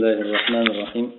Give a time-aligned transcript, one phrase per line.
[0.00, 1.11] الله الرحمن الرحيم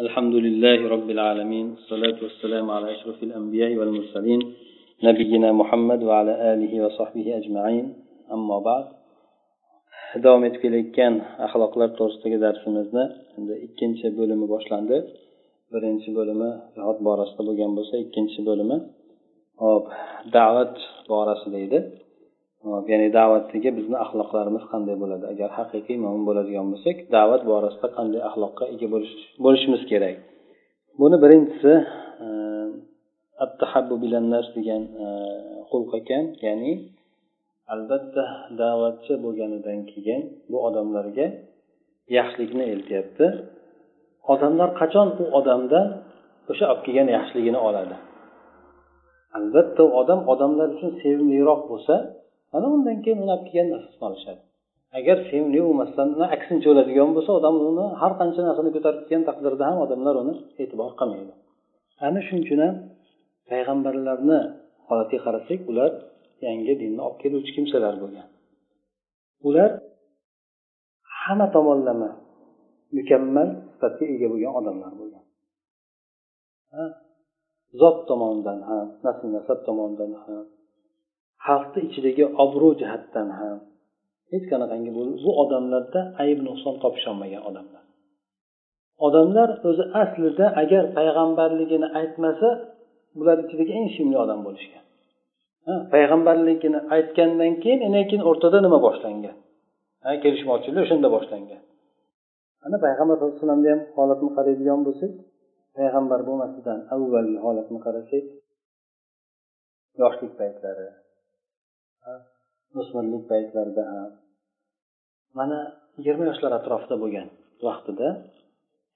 [0.00, 4.40] الحمد لله رب العالمين الصلاة والسلام على أشرف الأنبياء والمرسلين
[5.04, 7.94] نبينا محمد وعلى آله وصحبه أجمعين
[8.32, 8.84] أما بعد
[10.24, 11.14] davom etib kelayotgan
[11.46, 13.04] axloqlar to'g'risidagi darsimizni
[13.38, 14.96] endi ikkinchi bo'limi boshlandi
[15.72, 18.76] birinchi bo'limi jihod borasida bo'lgan bo'lsa ikkinchi bo'limi
[19.64, 19.84] hop
[20.36, 20.74] da'vat
[21.12, 22.02] borasida edi hop
[22.90, 25.24] Ya'ni da'vatdagi bizni axloqlarimiz qanday bo'ladi?
[25.32, 28.86] Agar haqiqiy mo'min bo'ladigan bo'lsak da'vat borasida qanday axloqqa ega
[29.44, 30.16] bo'lishimiz kerak?
[31.00, 31.72] Buni birinchisi
[34.56, 34.82] degan
[35.70, 36.72] xulq ekan ya'ni
[37.74, 38.24] albatta
[38.62, 41.26] da'vatchi bo'lganidan keyin bu odamlarga
[42.16, 43.26] yaxshilikni eltyapti
[44.32, 45.86] odamlar qachon u odamdan
[46.50, 47.96] o'sha olib kelgan yaxshiligini oladi?
[49.38, 51.94] Albatta u odam odamlar uchun sevimliroq bo'lsa
[52.56, 54.42] ana undan keyin uni olib kelgan narsasini olishadi
[54.98, 59.78] agar sevimli bo'lmasdan aksincha bo'ladigan bo'lsa odam uni har qancha narsani ko'tarib kelgan taqdirda ham
[59.84, 61.32] odamlar uni e'tibor qilmaydi.
[62.06, 62.74] Ana shuning uchun ham
[63.50, 64.38] payg'ambarlarni
[64.88, 65.90] holatiga qarasak ular
[66.46, 68.28] yangi dinni olib keluvchi kimsalar bo'lgan.
[69.48, 69.70] Ular
[71.22, 72.10] hamma tomonlama
[72.96, 75.24] mukammal sifatga ega bo'lgan odamlar bo'lgan.
[77.80, 80.44] Zot tomonidan ham nasl nasab tomonidan ham
[81.46, 83.58] xalqni ichidagi obro' jihatdan ham
[84.32, 84.90] hech qanaqangi
[85.24, 87.84] bu odamlarda ayb nuqson topisholmagan odamlar.
[89.06, 92.48] Odamlar o'zi aslida agar payg'ambarligini aytmasa
[93.18, 94.84] bular ichidagi eng shimli odam bo'lishgan.
[95.94, 99.36] Payg'ambarligini aytgandan keyin undan keyin o'rtada nima boshlangan?
[100.22, 101.62] Kelishmovchilik o'shanda boshlangan.
[102.66, 105.12] Ana payg'ambar sallallohu alayhi vasallamni ham holatini qaraydigan bo'lsak
[105.76, 108.24] payg'ambar bo'lmasidan avvalgi holatni qarasak
[110.00, 110.86] yoshlik paytlari
[112.80, 114.10] o'smirlik paytlarida ham.
[115.38, 115.58] Mana
[115.98, 117.28] yigirma yoshlar atrofida bo'lgan
[117.66, 118.08] vaqtida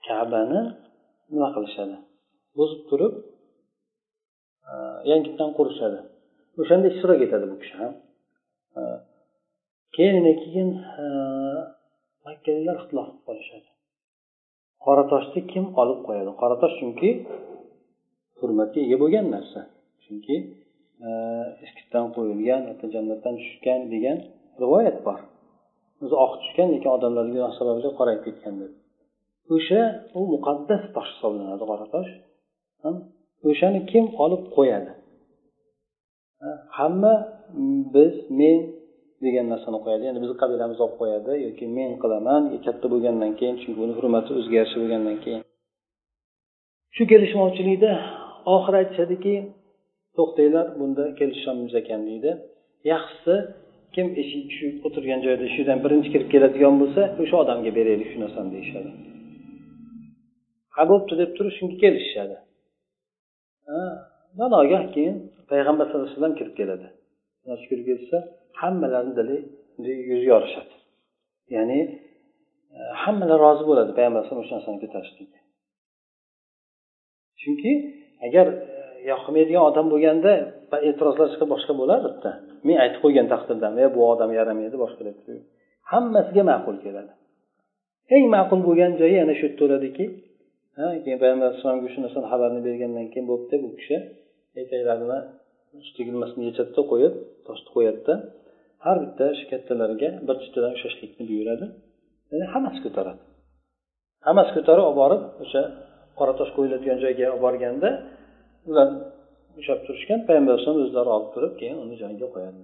[0.06, 0.60] kabani
[1.32, 1.96] nima qilishadi?
[2.58, 3.14] Buzib turib
[4.70, 4.72] e,
[5.10, 5.98] yangitdan qurishadi.
[6.60, 7.92] O'shanda ishtirok etadi bu kishi ham.
[8.78, 8.80] E,
[9.96, 10.70] keyin keyin
[12.26, 13.68] makkaliklar ixtilof qilib qolishadi.
[14.84, 16.30] Qora toshni kim olib qo'yadi?
[16.40, 17.10] Qora tosh chunki
[18.38, 19.60] hurmatga ega bo'lgan narsa.
[20.04, 20.36] Chunki
[21.06, 21.10] Э,
[21.64, 22.62] eskitdan qo'yilgan
[22.94, 24.18] jannatdan tushgan degan
[24.62, 25.20] rivoyat bor.
[26.02, 28.72] O'zi oq tushgan lekin odamlarga gunoh sababli qorayib ketgan deb
[29.54, 29.82] o'sha
[30.18, 32.10] u muqaddas tosh hisoblanadi qora tosh.
[33.50, 34.92] O'shani kim olib qo'yadi?
[36.78, 37.14] Hamma
[37.60, 38.58] mm, biz men
[39.24, 40.02] degan narsani qo'yadi.
[40.08, 44.30] Ya'ni bizni qabilamiz olib qo'yadi yoki men qilaman e, katta bo'lgandan keyin chunki uni hurmati
[44.38, 45.42] o'ziga yarasha bo'lgandan keyin
[46.96, 47.92] shu kelishmovchilikda
[48.54, 49.34] oxiri aytishadiki
[50.18, 52.30] to'xtanglar bunda kelisholmaymiz ekan deydi.
[52.92, 53.34] Yaxshisi
[53.94, 58.50] kim eshik tushib o'tirgan shu eshikdan birinchi kirib keladigan bo'lsa o'sha odamga beraylik shu narsani
[58.56, 58.90] deyishadi.
[60.74, 62.36] Ha bo'pti deb turib shunga kelishishadi.
[64.40, 65.16] Nogah keyin
[65.50, 66.86] payg'ambar sallallohu alayhi vasallam kirib keladi.
[67.68, 68.16] Kirib kelsa
[68.60, 69.36] hammalarni dili
[70.10, 70.74] yuzi yorishadi.
[71.56, 71.80] Ya'ni
[72.76, 75.40] e, hammalar rozi bo'ladi payg'ambar alayhisalom o'sha narsani ko'tarishlikka
[77.40, 77.72] chunki
[78.26, 78.77] agar e,
[79.12, 80.32] yoqmaydigan odam bo'lganda
[80.88, 82.30] e'tirozlar chiqib boshqa bo'lar bitta
[82.66, 85.16] men aytib qo'ygan taqdirda e bu odam yaramaydi boshqa deb
[85.92, 87.12] hammasiga ma'qul keladi.
[88.14, 90.04] Eng ma'qul bo'lgan joyi ana shu yerda bo'ladiki
[91.04, 93.96] keyin payg'ambar alayhissalomga shu narsani xabarini bergandan keyin bo'pti bu kishi
[94.62, 95.18] etaklarini
[95.96, 97.14] tugilmasini yechadida qo'yib
[97.46, 98.14] toshni qo'yadida
[98.84, 101.66] har bitta shu kattalarga bir chetidan ushlashlikni buyuradi.
[102.54, 103.20] Hammasi ko'taradi.
[104.26, 105.62] Hammasi ko'tarib olib borib o'sha
[106.18, 107.90] qora tosh qo'yiladigan joyga olib borganda
[108.70, 108.88] ular
[109.58, 112.58] ushlab turishgan payg'ambar alayhisalom o'zlari olib turib keyin uni joyiga qo'yadi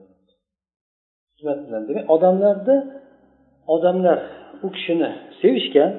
[1.37, 2.76] xizmat bilan demak odamlarni
[3.75, 4.19] odamlar
[4.66, 5.10] u kishini
[5.41, 5.93] sevishgan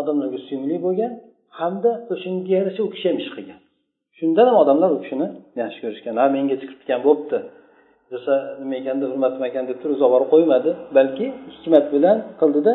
[0.00, 1.12] odamlarga suyumli bo'lgan
[1.60, 3.60] hamda o'shanga yarasha u kishi ham ish qilgan.
[4.18, 5.28] Shundan ham odamlar u kishini
[5.62, 7.38] yaxshi ko'rishgan ha menga chiqib bo'libdi bo'pti
[8.12, 12.72] desa nima ekanda hurmatim ekan deb turib o'zi borib qo'ymadi balki hikmat bilan qildida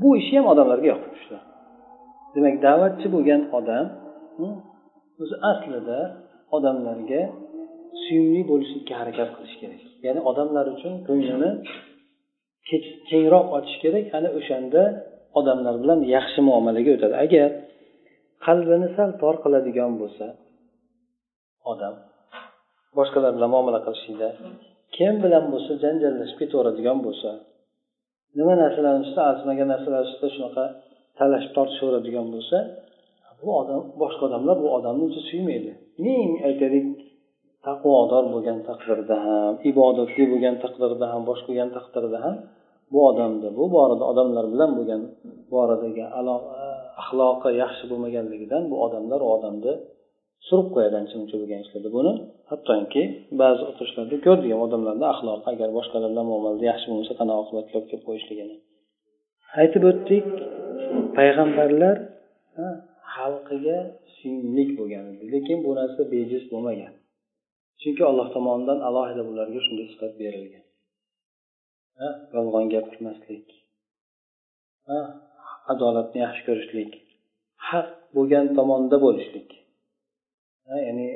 [0.00, 1.36] bu ishi ham odamlarga yoqib tushdi.
[2.34, 3.86] Demak da'vatchi bo'lgan odam
[4.38, 4.56] hmm,
[5.22, 5.98] o'zi aslida
[6.56, 7.22] odamlarga
[8.02, 9.80] suyumli bo'lishlikka harakat qilish kerak.
[10.06, 11.50] Ya'ni odamlar uchun ko'nglini
[13.10, 14.82] kengroq ochish kerak ana o'shanda
[15.38, 17.14] odamlar bilan yaxshi muomalaga o'tadi.
[17.26, 17.48] Agar
[18.46, 20.26] qalbini sal tor qiladigan bo'lsa
[21.72, 21.94] odam
[22.98, 24.28] boshqalar bilan muomala qilishlikda
[24.96, 27.30] kim bilan bo'lsa janjallashib ketaveradigan bo'lsa
[28.38, 30.64] nima narsalarni ustida arzimagan narsalar ustida shunaqa
[31.18, 32.58] talashib tortishaveradigan bo'lsa
[33.44, 35.72] bu odam boshqa odamlar bu odamni uncha suymaydi
[36.06, 36.86] ming aytaylik
[37.66, 42.36] taqvodor bo'lgan taqdirda ham ibodatli bo'lgan taqdirda ham bosh bo'lgan taqdirda ham
[42.92, 45.02] bu odamni bu borada odamlar bilan bo'lgan
[45.52, 46.04] boradagi
[47.00, 49.72] axloqi yaxshi bo'lmaganligidan bu odamlar u odamni
[50.48, 51.88] surib qo'yadi ancha muncha bo'lgan ishlarda.
[51.96, 52.12] Buni
[52.50, 53.02] hattoki
[53.42, 57.88] ba'zi o'tirishlarda ko'rdik ham odamlarni axloqi agar boshqalar bilan muomalada yaxshi bo'lmasa qanaqa oqibatga olib
[57.90, 58.56] kelib qo'yishligini.
[59.60, 60.26] Aytib o'tdik
[61.18, 61.96] payg'ambarlar
[63.20, 63.78] xalqiga
[64.16, 66.92] suyimlik bo'lgan edi lekin bu narsa bejiz bo'lmagan.
[67.80, 70.64] Chunki alloh tomonidan alohida bularga shunday sifat berilgan.
[72.34, 73.46] Yolg'on gapirmaslik
[75.72, 76.90] adolatni yaxshi ko'rishlik.
[77.68, 79.48] Haq bo'lgan tomonda bo'lishlik.
[80.86, 81.08] Ya'ni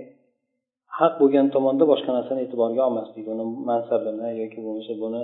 [0.99, 5.23] haq bo'lgan tomonda boshqa narsani e'tiborga olmaslik uni mansabini yoki bo'lmasa buni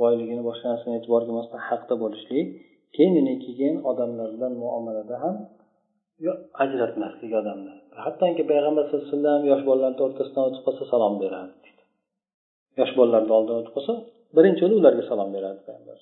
[0.00, 2.46] boyligini boshqa narsani e'tiborga olmasdan haqda bo'lishlik.
[2.96, 5.36] Keyin keyin odamlar bilan muomalada ham
[6.62, 7.74] ajratmaslik odamni.
[8.04, 11.60] Hattoki payg'ambar sallallohu alayhi vasallam yosh bolalarni o'rtasidan o'tib qolsa salom berardi
[12.80, 13.92] yosh bolalarni oldidan o'tib qolsa
[14.36, 15.98] birinchi bo'lib ularga salom berardi payg'ambar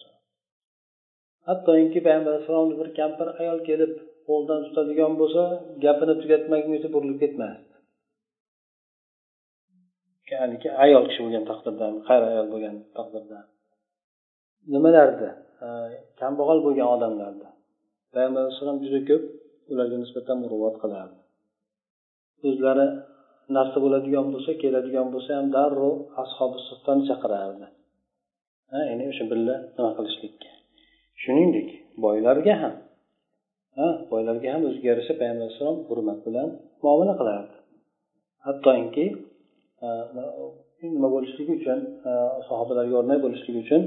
[1.49, 3.93] hattoki payg'ambar alayhissalomni bir kampir ayol kelib
[4.29, 5.43] qo'lidan tutadigan bo'lsa
[5.85, 7.75] gapini tugatmaguncha burilib ketmasdi.
[10.33, 13.39] Ya'ni ayol kishi bo'lgan taqdirda qari ayol bo'lgan taqdirda
[14.75, 15.29] nimalardi?
[16.21, 17.49] Kambag'al bo'lgan odamlarni
[18.13, 19.25] payg'ambar alayhissalom juda ko'p
[19.73, 21.19] ularga nisbatan muruvvat qilardi.
[22.49, 22.87] O'zlari
[23.57, 27.67] narsa bo'ladigan bo'lsa keladigan bo'lsa ham darrov ashobi suffani chaqirardi.
[28.91, 30.51] Ya'ni o'sha birga nima qilishlikka?
[31.23, 31.69] Shuningdek
[32.05, 32.75] boylarga ham
[33.79, 36.49] ha boylarga ham o'ziga yarasha payg'ambar alayhissalom hurmat bilan
[36.83, 37.57] muomala qilardi.
[38.47, 39.07] Hattoki
[40.95, 41.79] nima bo'lishligi uchun
[42.49, 43.83] sahobalarga o'rnak bo'lishligi uchun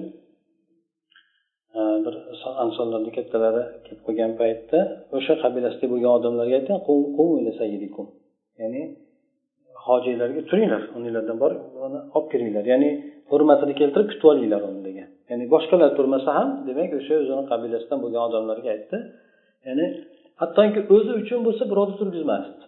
[1.75, 2.15] Э, bir
[2.63, 4.79] ansonlarni kattalari kelib qolgan paytda
[5.18, 6.79] o'sha qabilasida bo'lgan odamlarga aytgan
[8.62, 8.81] ya'ni
[9.85, 12.89] hojiylarga turinglar uninglardan borib uni olib kiringlar ya'ni
[13.31, 15.07] hurmatini keltirib kutib olinglar uni degan.
[15.29, 18.97] Ya'ni boshqalar turmasa ham demak o'sha o'zini qabilasidan bo'lgan odamlarga aytdi.
[19.68, 19.85] Ya'ni
[20.41, 22.63] hattoki o'zi uchun bo'lsa birovni turgizmasdi.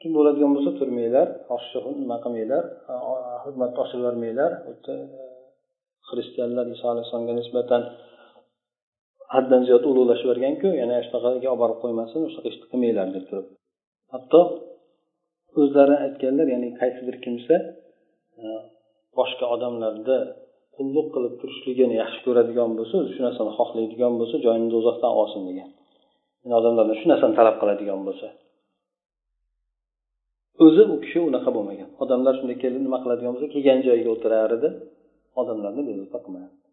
[0.00, 1.26] Kim bo'ladigan bo'lsa turmanglar
[2.02, 2.64] nima qilmanglar
[3.44, 4.52] hurmatni oshirib yubormanglar
[6.10, 7.82] xristianlar iso alayhissalomga nisbatan
[9.34, 13.46] haddan ziyod ulug'lashib yuborganku yana shunaqaga olib borib qo'ymasin shunaqa ishni qilmanglar deb turib
[14.14, 14.40] hatto
[15.60, 17.54] o'zlari aytganlar ya'ni qaysidir kimsa
[18.42, 18.44] e,
[19.18, 20.18] boshqa odamlarni
[20.78, 25.68] qulluq qilib turishligini yaxshi ko'radigan bo'lsa o'zi shu narsani xohlaydigan bo'lsa joyini do'zaxdan olsin degan.
[26.42, 28.26] Yani odamlardan shu narsani talab qiladigan bo'lsa.
[30.64, 31.88] O'zi u kishi unaqa bo'lmagan.
[32.04, 34.68] Odamlar shunday kelib nima qiladigan bo'lsa kelgan joyiga o'tirar edi.
[35.42, 36.66] Odamlarni bezovta qilmayapti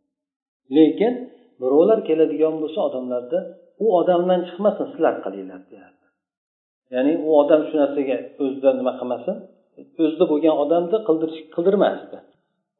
[0.77, 1.13] lekin
[1.61, 3.39] birovlar keladigan bo'lsa odamlarni
[3.83, 6.07] u odamdan chiqmasin sizlar qilinglar deyapti.
[6.93, 9.35] Ya'ni u odam shu narsaga o'zida nima qilmasin
[10.03, 10.97] o'zida bo'lgan odamni
[11.55, 12.17] qildirmasdi.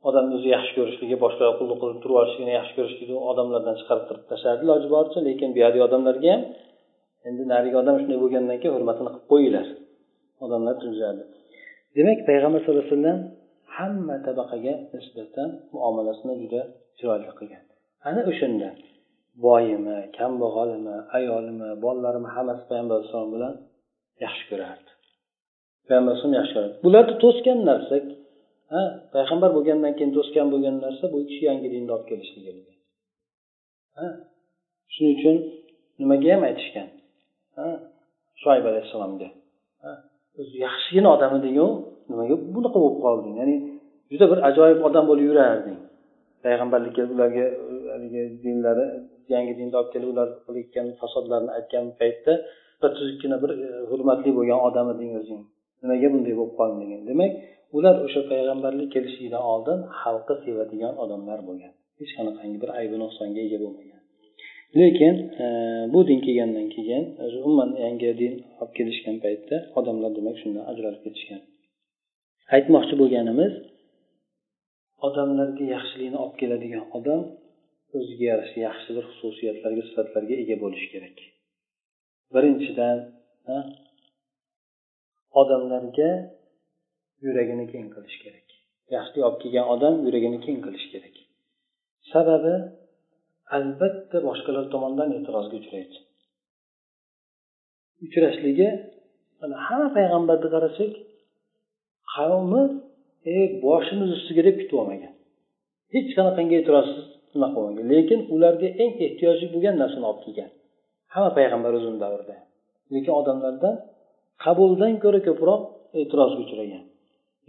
[0.10, 4.62] Odamni o'zi yaxshi ko'rishligi boshqaga qulluq qilib turib olishligini yaxshi ko'rishligini odamlardan chiqarib turib tashlardi
[4.66, 6.42] iloji boricha lekin buyergi odamlarga ham
[7.30, 9.68] endi narigi odam shunday bo'lgandan keyin hurmatini qilib qo'yinglar.
[10.46, 11.24] Odamlar turishardi
[11.98, 13.20] demak payg'ambar sallallohu alayhi vasallam
[13.76, 16.62] hamma tabaqaga nisbatan muomalasini juda
[16.98, 17.64] chiroyli qilgan.
[18.08, 18.70] Ana o'shanda
[19.46, 23.54] boyimi kambag'alimi ayolimi bolalarimi hammasi payg'ambar alayhissalom bilan
[24.26, 24.90] yaxshi ko'rardi.
[25.88, 26.76] Payg'ambar alayhisalom yaxshi ko'rardi.
[26.86, 27.96] Bularni to'sgan narsa
[28.74, 28.82] ha
[29.16, 32.78] payg'ambar bo'lgandan keyin to'sgan bo'lgan narsa bu kishi yangi dinni olib kelishligi bo'lgan.
[34.94, 35.36] Shuning uchun
[36.00, 36.88] nimaga ham aytishgan?
[38.44, 39.30] Shoyib alayhissalomga.
[40.40, 41.68] O'zi yaxshigina odam edingu
[42.10, 43.34] nimaga bunaqa bo'lib qolding?
[43.42, 43.56] Ya'ni
[44.12, 45.80] juda bir ajoyib odam bo'lib yurarding.
[46.44, 47.46] Payg'ambarlikka ularga
[47.94, 48.86] haligi dinlari
[49.34, 52.34] yangi dinni olib kelib ular qilayotgan fasodlarni aytgan paytda
[52.82, 55.42] bir tuzukkina bir e, hurmatli bo'lgan odam eding o'zing.
[55.82, 57.32] Nimaga bunday bo'lib qolding degan demak
[57.78, 61.74] ular o'sha payg'ambarlik kelishidan oldin xalqi sevadigan odamlar bo'lgan.
[62.00, 64.02] Hech qanaqangi bir aybi nuqsonga ega bo'lmagan.
[64.80, 65.46] Lekin e,
[65.94, 71.02] bu din kelgandan keyin e, umuman yangi din olib kelishgan paytda odamlar demak shundan ajralib
[71.06, 71.42] ketishgan.
[72.54, 73.54] Aytmoqchi bo'lganimiz
[75.08, 77.22] odamlarga yaxshilikni olib keladigan odam
[77.98, 81.18] o'ziga yarasha yaxshi bir xususiyatlarga sifatlarga ega bo'lishi kerak.
[82.34, 82.98] Birinchidan
[85.42, 86.10] odamlarga
[87.26, 88.48] yuragini keng qilish kerak.
[88.96, 91.16] Yaxshilik olib kelgan odam yuragini keng qilish kerak.
[92.12, 92.56] Sababi
[93.58, 95.98] albatta boshqalar tomonidan e'tirozga uchraydi.
[98.06, 98.70] Uchrashligi
[99.40, 100.94] mana hamma payg'ambarni qarasak
[102.16, 102.64] qavmi
[103.36, 105.14] e boshimiz ustiga deb kutib olmagan.
[105.94, 110.50] Hech qanaqangi e'tirozsiz nima qilmagan lekin ularga eng ehtiyojli bo'lgan narsani olib kelgan.
[111.14, 112.36] Hamma payg'ambar o'zini davrida.
[112.94, 113.76] Lekin odamlardan
[114.46, 115.62] qabuldan ko'ra ko'proq
[116.00, 116.84] e'tirozga uchragan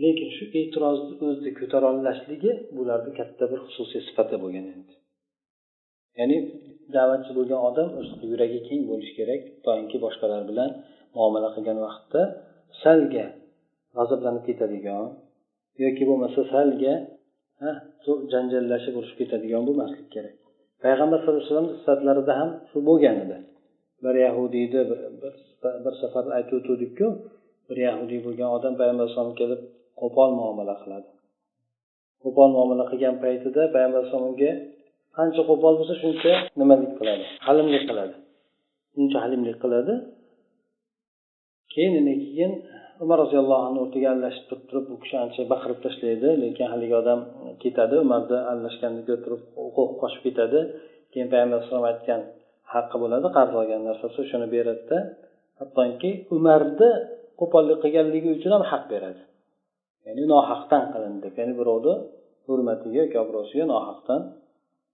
[0.05, 4.95] lekin shu e'tirozni o'zida ko'tarolmasligi bularni katta bir xususiy sifati bo'lgan endi.
[6.19, 6.37] Ya'ni
[6.97, 7.89] da'vatchi bo'lgan odam
[8.31, 10.71] yuragi keng bo'lishi kerak doimki boshqalar bilan
[11.17, 12.23] muomala qilgan vaqtda
[12.83, 13.27] salga
[13.97, 15.07] g'azablanib ketadigan
[15.85, 16.95] yoki bo'lmasa salga
[18.33, 20.35] janjallashib urushib ketadigan bo'lmaslik kerak.
[20.83, 23.37] Payg'ambar sallallohu alayhi vasallam sifatlarida ham shu bo'lgan edi.
[24.05, 25.01] Bir yahudiyni bir,
[25.85, 27.07] bir safar aytib o'tuvdikku
[27.69, 29.61] bir yahudiy bo'lgan odam payg'ambar alayhisalom kelib
[30.01, 31.09] qo'pol muomala qiladi.
[32.25, 34.53] Qo'pol muomala qilgan paytida payg'ambar alayhisalom unga
[35.17, 38.15] qancha qo'pol bo'lsa shuncha nimalik qiladi halimlik qiladi.
[38.95, 39.95] Shuncha halimlik qiladi.
[41.73, 42.53] Keyin keyin
[43.05, 47.21] umar roziyallohu anhu o'rtaga aralashib turib turib u kishi ancha baqirib tashlaydi lekin haligi odam
[47.63, 49.43] ketadi umarni aralashganini ko'rib turib
[50.01, 50.61] qochib ketadi.
[51.13, 52.21] Keyin payg'ambar alayhisalom aytgan
[52.75, 54.99] haqqi bo'ladi qarz olgan narsasi shuni beradida
[55.61, 56.91] hattoki umarni
[57.41, 59.23] qo'pollik qilganligi uchun ham haq beradi.
[60.07, 61.95] Ya'ni nohaqdan qilindi deb ya'ni birovni
[62.47, 64.21] hurmatiga yoki obro'siga nohaqdan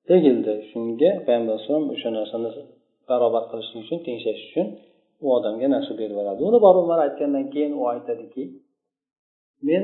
[0.09, 0.55] tegildi.
[0.71, 2.51] Shunga payg'ambar alayhisalom o'sha narsani
[3.09, 4.67] barobar qilishlik uchun tengshash uchun
[5.25, 8.43] u odamga narsa berib yuboradi uni borib umar aytgandan keyin u aytadiki
[9.69, 9.83] men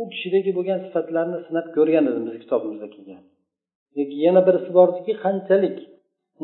[0.00, 3.22] u kishidagi bo'lgan sifatlarni sinab ko'rgan edim bizni kitobimizda kelgan.
[3.96, 5.76] Lekin yana birisi bordiki qanchalik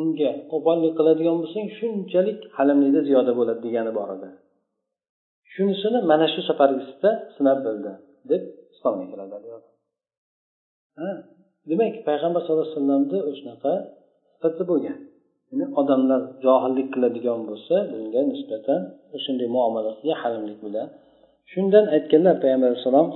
[0.00, 4.28] unga qo'pollik qiladigan bo'lsang shunchalik halimlikda ziyoda bo'ladi degani bor edi.
[5.52, 7.92] Shunisini mana shu safargisida sinab bildi
[8.30, 8.42] deb
[8.74, 9.36] islomga kiradi
[11.70, 13.72] demak payg'ambar sallallohu alayhi vasallamni shunaqa
[14.32, 14.98] sifati bo'lgan.
[15.80, 18.80] Odamlar johillik qiladigan bo'lsa bunga nisbatan
[19.24, 20.86] shunday muomalasiga halimlik bilan
[21.52, 23.08] shundan aytganlar payg'ambar alayhissalom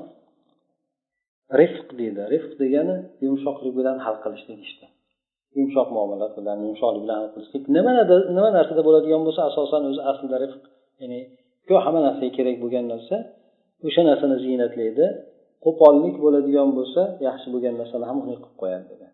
[1.61, 2.23] rifq deydi.
[2.35, 4.87] Rifq degani yumshoqlik bilan hal qilishlik deyishdi
[5.59, 7.63] yumshoq muomala bilan yumshoqlik bilan hal qilishlik.
[7.77, 7.91] Nima
[8.37, 10.63] nima narsada bo'ladigan bo'lsa asosan o'zi aslida rifq
[11.01, 11.21] ya'ni
[11.69, 13.17] ko'p hamma narsaga kerak bo'lgan narsa
[13.87, 15.07] o'sha narsani ziynatlaydi.
[15.65, 19.06] Qo'pollik bo'ladigan bo'lsa yaxshi bo'lgan narsani ham xunuk qilib qo'yadi.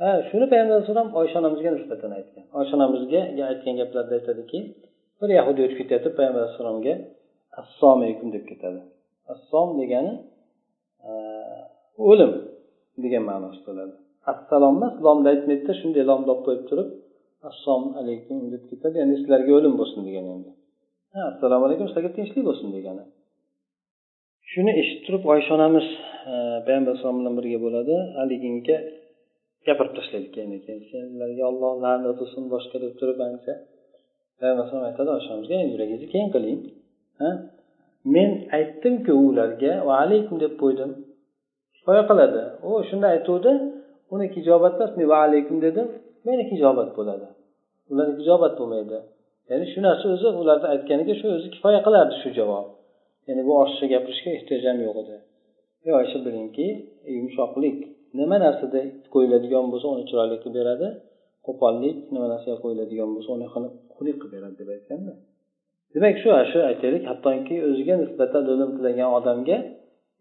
[0.00, 2.44] Ha shuni payg'ambar alayhisalom oysha onamizga nisbatan aytgan.
[2.58, 3.20] Oysha onamizga
[3.50, 4.58] aytgan gaplarida aytadiki
[5.20, 6.94] bir yahudiy o'tib ketayotib payg'ambar alayhissalomga
[7.60, 8.80] assalomu alaykum deb ketadi.
[9.34, 10.12] Assom degani
[12.10, 12.32] o'lim
[13.04, 13.94] degan ma'nosi bo'ladi.
[14.32, 16.88] Assalom emas lomni aytmaydida shunday lomni olib qo'yib turib
[17.48, 18.94] assalomu alaykum deb ketadi.
[19.00, 20.50] Ya'ni sizlarga o'lim bo'lsin degan endi.
[21.32, 23.04] Assalomu alaykum sizlarga tinchlik bo'lsin degani.
[24.50, 25.86] Shuni eshitib turib oysha onamiz
[26.66, 27.94] payg'ambar alayhisalom bilan birga bo'ladi.
[28.18, 28.76] Haliginga
[29.66, 33.52] gapirib tashlaydi keyin keyin senlarga olloh la'nat bo'lsin boshqa deb turib ancha
[34.38, 35.32] payg'ambar alayhisalom aytadi oysha
[35.72, 36.60] yuragingizni keng qiling
[38.14, 40.90] men aytdimku ularga va alaykum deb qo'ydim.
[41.76, 42.42] Kifoya qiladi.
[42.68, 43.52] U shunda aytuvdi
[44.14, 45.86] uniki ijobat emas men va alaykum dedim.
[46.26, 47.26] Meniki ijobat bo'ladi.
[47.90, 48.98] Ularniki ijobat bo'lmaydi.
[49.50, 52.66] Ya'ni shu narsa o'zi ularni aytganiga shu o'zi kifoya qilardi shu javob.
[53.28, 55.16] Ya'ni bu ortiqcha gapirishga ehtiyoj ham yo'q edi.
[55.86, 56.66] Yo'q oysha bilingki
[57.16, 57.78] yumshoqlik
[58.18, 58.80] nima narsada
[59.14, 60.88] qo'yiladigan bo'lsa uni chiroyli qilib beradi.
[61.46, 65.12] Qo'pollik nima narsaga qo'yiladigan bo'lsa uni xunuk qilib beradi deb aytganda.
[65.94, 67.02] Demak shu shu aytaylik.
[67.10, 69.58] Hattoki o'ziga nisbatan zulm qilgan odamga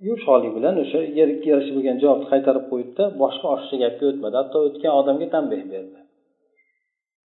[0.08, 4.36] yumshoqlik bilan o'sha yarasha bo'lgan javobni qaytarib qo'ydida boshqa oshiqcha gapga o'tmadi.
[4.42, 6.00] Hatto o'tgan odamga tanbeh berdi.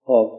[0.09, 0.31] Ho'p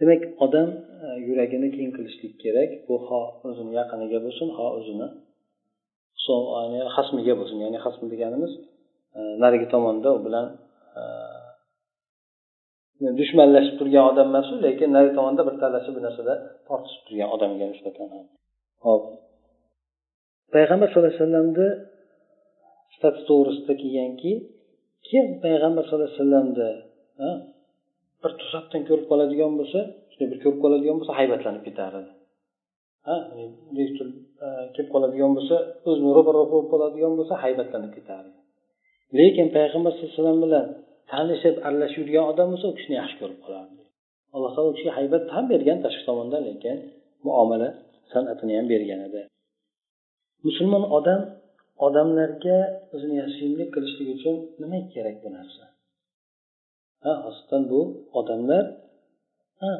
[0.00, 0.68] demak odam
[1.04, 2.70] e, yuragini keng qilishlik kerak.
[2.86, 5.08] Bu ho o'zini yaqiniga bo'lsin ho o'zini
[6.96, 7.56] hasmiga uh, bo'lsin.
[7.64, 8.52] Ya'ni hasmi deganimiz
[9.18, 10.46] e, narigi tomonda u bilan
[11.00, 11.02] e,
[13.20, 16.34] dushmanlashib turgan odam emas u lekin narigi tomonda bir talashib bir narsada
[16.68, 18.08] tortishib turgan odamga nisbatan
[18.86, 19.02] hop
[20.54, 21.68] payg'ambar sallallohu alayhi vasallamni
[22.94, 24.32] sifati to'g'risida kelganki
[25.08, 26.70] kim payg'ambar sallallohu alayhi vasallamni
[28.22, 32.10] bir to'satdan ko'rib qoladigan bo'lsa shunday bir ko'rib qoladigan bo'lsa haybatlanib ketar edi.
[33.12, 35.56] E, e, kelib qoladigan bo'lsa
[35.88, 38.30] o'zini ro'para bo'lib qoladigan bo'lsa haybatlanib ketardi
[39.18, 40.66] lekin payg'ambar sallallohu alayhi vasallam bilan
[41.12, 43.82] tanishib aralashib yurgan odam bo'lsa u kishini yaxshi ko'rib qolardi.
[44.34, 46.76] Alloh taolo u kishiga haybat ham bergan tashqi tomondan lekin
[47.26, 47.68] muomala
[48.12, 49.20] san'atini ham bergan edi.
[50.46, 51.20] Musulmon odam
[51.86, 52.58] odamlarga
[52.94, 55.64] o'zini yashirlik qilishlik uchun nima kerak bu narsa?
[57.04, 57.80] Ha aslida bu
[58.20, 58.64] odamlar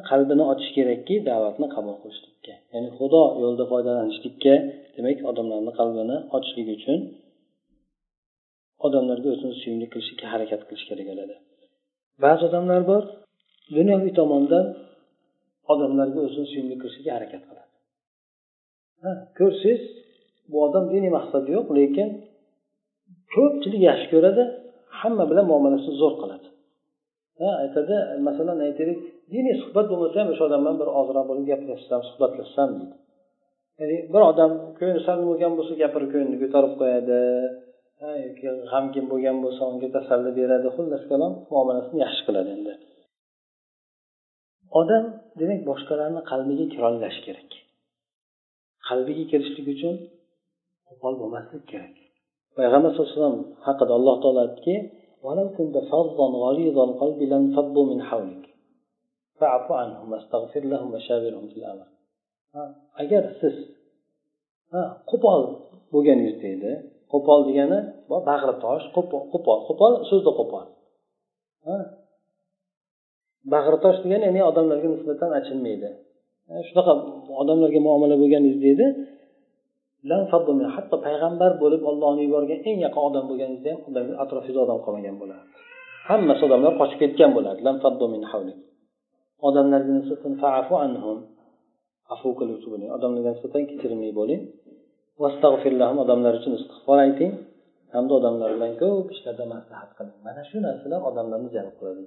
[0.09, 2.53] qalbini ochish kerakki da'vatni qabul qilishlikka.
[2.73, 4.53] Ya'ni xudo yo'lida foydalanishlikka
[4.95, 6.99] demak odamlarni qalbini ochishlik uchun
[8.85, 11.35] odamlarga o'zini suyumli qilishlikka harakat qilish kerak bo'ladi.
[12.23, 13.03] Ba'zi odamlar bor
[13.77, 14.65] dunyoviy tomondan
[15.73, 17.69] odamlarga o'zini suyumli qilishlikka harakat qiladi.
[19.03, 19.81] Ha ko'rsangiz
[20.51, 22.07] bu odam diniy maqsadi yo'q lekin
[23.35, 24.43] ko'pchilik yaxshi ko'radi
[24.99, 26.40] hamma bilan muomalasini zo'r qiladi.
[27.63, 27.95] Aytadi
[28.27, 28.99] masalan aytaylik
[29.33, 32.95] diniy suhbat bo'lmasa ham o'sha odam bilan bir ozroq bo'lib gaplashsam suhbatlashsam deydi.
[33.79, 37.19] Ya'ni bir odam ko'ngli sal bo'lgan bo'lsa gapirib ko'nglini ko'tarib qo'yadi
[38.25, 42.73] yoki g'amgin bo'lgan bo'lsa unga tasalli beradi xullas kalom muomalasini yaxshi qiladi endi.
[44.79, 45.03] Odam
[45.39, 47.49] demak boshqalarni qalbiga kirolash kerak.
[48.87, 49.95] Qalbiga kirishlik uchun
[50.87, 51.95] qo'pol bo'lmaslik kerak.
[52.57, 54.75] Payg'ambar sallallohu alayhi vasallam haqida alloh taolo aytdiki
[55.23, 58.43] ولو كنت فظا غليظ القلب لانفضوا من حولك
[59.39, 61.87] فاعف عنهم واستغفر لهم وشاورهم في الامر
[63.01, 63.55] agar siz
[65.09, 65.41] qo'pol
[65.93, 66.71] bo'lganingizda edi
[67.11, 67.79] qo'pol degani
[68.29, 70.65] bag'ri tosh qo'pol qo'pol so'zda qo'pol.
[73.53, 75.89] Bag'ri tosh degani ya'ni odamlarga nisbatan achinmaydi.
[76.67, 76.93] Shunaqa
[77.41, 78.87] odamlarga muomala bo'lganingizda edi
[80.75, 85.47] hatto payg'ambar bo'lib ollohni yuborgan eng yaqin odam bo'lganingizda ham ularni atrofingizda odam qolmagan bo'lardi.
[86.09, 87.61] Hammasi odamlar qochib ketgan bo'lardi.
[89.47, 90.33] Odamlarga nisbatan
[92.13, 94.41] afu qiluvchi bo'ling odamlarga nisbatan kechirimli bo'ling.
[96.03, 97.31] Odamlar uchun istig'for ayting.
[97.95, 100.17] Hamda odamlar bilan ko'p ishlarda maslahat qiling.
[100.27, 102.03] Mana shu narsalar odamlarni jalb qiladi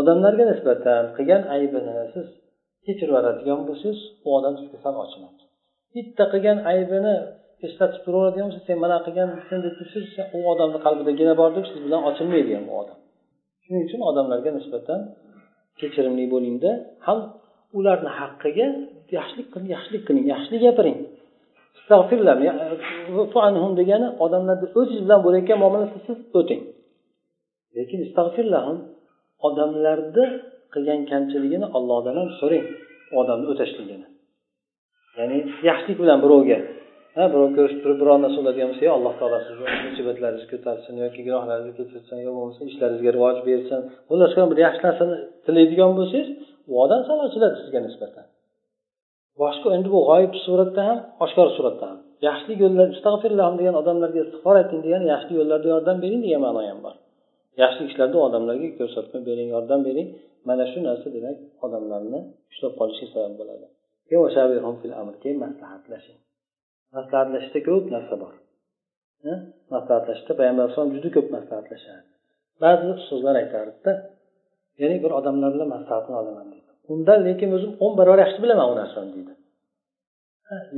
[0.00, 2.26] odamlarga nisbatan qilgan aybini siz
[2.86, 5.43] kechirib yuboradigan bo'lsangiz u odam sizga sal ochiladi.
[5.94, 7.14] Bitta qilgan aybini
[7.66, 11.78] eslatib turaveradigan bo'lsa sen mana qilgansan deb tursangiz u odamni qalbida gina bor deb siz
[11.86, 12.98] bilan ochilmaydi ham u odam.
[13.64, 15.00] Shuning uchun odamlarga nisbatan
[15.80, 16.70] kechirimli bo'lingda.
[17.06, 17.18] Ham
[17.78, 18.66] ularni haqqiga
[19.16, 20.98] yaxshilik qiling yaxshilik qiling yaxshilik gapiring.
[23.80, 26.62] Degani odamlarni o'ziz bilan bo'layotgan muomalada siz o'ting.
[27.76, 28.00] Lekin
[29.46, 30.24] odamlarni
[30.74, 32.66] qilgan kamchiligini ollohdan ham so'rang
[33.12, 34.06] u odamni o'tashligini.
[35.18, 36.58] Ya'ni yaxshilik bilan birovga
[37.16, 41.74] ha birov ko'rishib turib biror narsa bo'ladigan bo'lsa alloh taolo sizni musibatlaringizni ko'tarsin yoki gunohlaringizni
[41.80, 43.80] kechirsin yo bo'lmasa ishlaringizga rivoj bersin.
[44.08, 45.16] Xullas bir yaxshi narsani
[45.46, 46.28] tilaydigan bo'lsangiz
[46.70, 48.26] u odam sal ochiladi sizga nisbatan.
[49.42, 51.98] Boshqa endi bu g'oyib suratda ham oshkor suratda ham.
[52.28, 52.86] Yaxshilik yo'llar
[53.60, 56.94] degan odamlarga istig'for ayting degani yaxshilik yo'llarda yordam bering degan ma'no ham bor.
[57.62, 60.08] Yaxshi ishlarda odamlarga ko'rsatma bering yordam bering.
[60.48, 62.20] Mana shu narsa demak odamlarni
[62.52, 63.66] ushlab qolishga sabab bo'ladi.
[65.22, 66.18] Keyin maslahatlashing.
[66.96, 68.34] Maslahatlashishda ko'p narsa bor.
[69.74, 72.12] Maslahatlashishda payg'ambar alayhisalom juda ko'p maslahatlashardi.
[72.62, 73.92] Ba'zi ustozlar aytardida
[74.80, 76.70] ya'ni bir odamlar bilan maslahatini olaman deydi.
[76.92, 79.32] Undan lekin o'zim o'n barobar yaxshi bilaman u narsani deydi.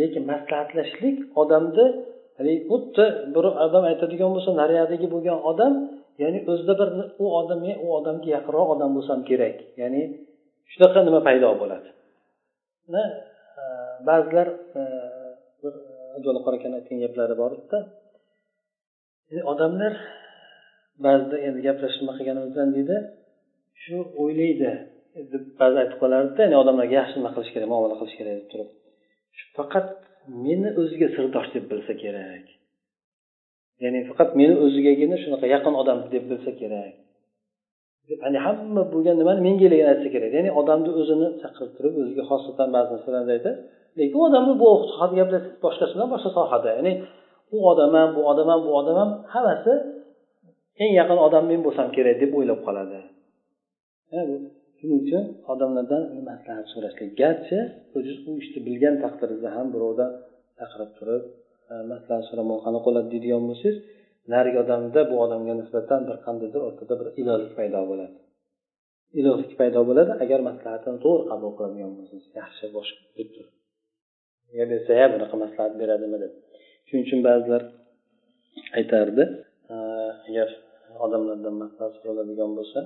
[0.00, 1.86] Lekin maslahatlashishlik odamni
[2.70, 5.72] xuddi bir odam aytadigan bo'lsa nariyadagi bo'lgan odam
[6.22, 6.88] ya'ni o'zida bir
[7.22, 9.56] u odam u odamga yaqinroq odam bo'lsam kerak.
[9.82, 10.02] Ya'ni
[10.72, 11.88] shunaqa nima paydo bo'ladi?
[12.94, 13.03] E,
[14.09, 14.49] ba'zilar
[14.81, 14.83] e,
[15.62, 15.75] bir
[16.16, 17.79] abdulla qora akani aytgan gaplari bor edida.
[19.53, 19.94] Odamlar
[21.07, 22.96] ba'zida endi gaplashib nima qilganimizdan deydi.
[23.83, 24.70] Shu o'ylaydi
[25.33, 26.40] deb ba'zi aytib qolardida.
[26.44, 28.70] Ya'ni odamlarga yaxshi nima qilish kerak muomala qilish kerak deb turib.
[29.59, 29.88] Faqat
[30.44, 32.44] meni o'ziga sirdosh deb bilsa kerak.
[33.85, 36.94] Ya'ni faqat meni o'zigagina shunaqa yaqin odam deb bilsa kerak.
[38.11, 40.31] Ya'ni hamma bo'lgan nimani mengaligini aytsa kerak.
[40.38, 43.59] Ya'ni odamni o'zini chaqirib turib o'ziga xosatan ba'zi narsalarni aytadi
[43.99, 46.69] lekin odamni bu sohada gaplashsangiz boshqasi bilan boshqa sohada.
[46.79, 46.92] Ya'ni
[47.57, 49.73] u odam ham bu odam ham bu odam ham hammasi
[50.83, 52.99] eng yaqin odam men bo'lsam kerak deb o'ylab qoladi.
[54.79, 57.11] Shuning uchun odamlardan maslahat so'rashlik.
[57.23, 57.59] Garchi
[57.97, 60.11] o'ziz u ishni bilgan taqdiringizda ham birovdan
[60.59, 61.23] chaqirib turib
[61.92, 63.77] maslahat so'ramoq qanaqa bo'ladi deydigan bo'lsangiz
[64.32, 68.14] narigi odamda bu odamga nisbatan bir qandaydir o'rtada bir ilojlik paydo bo'ladi.
[69.20, 73.52] Ilojlik paydo bo'ladi agar maslahatini to'g'ri qabul qiladigan bo'lsangiz yaxshi bosh deb turib.
[74.70, 76.18] Bersa ya bunaqa maslahat beradimi?
[76.24, 76.32] deb.
[76.86, 77.62] Shuning uchun ba'zilar
[78.78, 79.24] aytardi
[80.28, 80.48] agar
[81.04, 82.80] odamlardan maslahat so'raladigan bo'lsa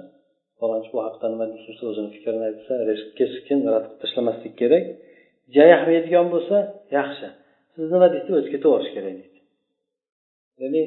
[0.58, 2.72] falonchi bu haqida nima deysiz o'zini fikrini aytsa
[3.18, 4.84] keskin rad qilib tashlamaslik kerak.
[5.58, 6.56] Yaxmaydigan bo'lsa
[6.98, 7.28] yaxshi.
[7.74, 9.38] Siz nima deysiz to'g'ri ketaverish kerak deydi.
[10.62, 10.82] Ya'ni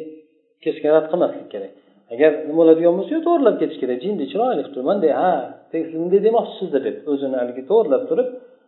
[0.66, 1.72] keskin rad qilmaslik kerak.
[2.14, 3.98] Agar nima bo'ladigan bo'lsa to'g'irlab ketish kerak.
[4.06, 5.32] Jinni chiroyli qilib turib ha
[5.72, 8.28] siz bunday demoqchisizda deb o'zini haligi to'g'irlab turib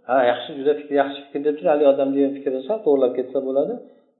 [0.09, 3.37] ha yaxshi juda fikr yaxshi fikr deb turib haligi odam degan fikrini sal to'g'irlab ketsa
[3.47, 3.73] bo'ladi.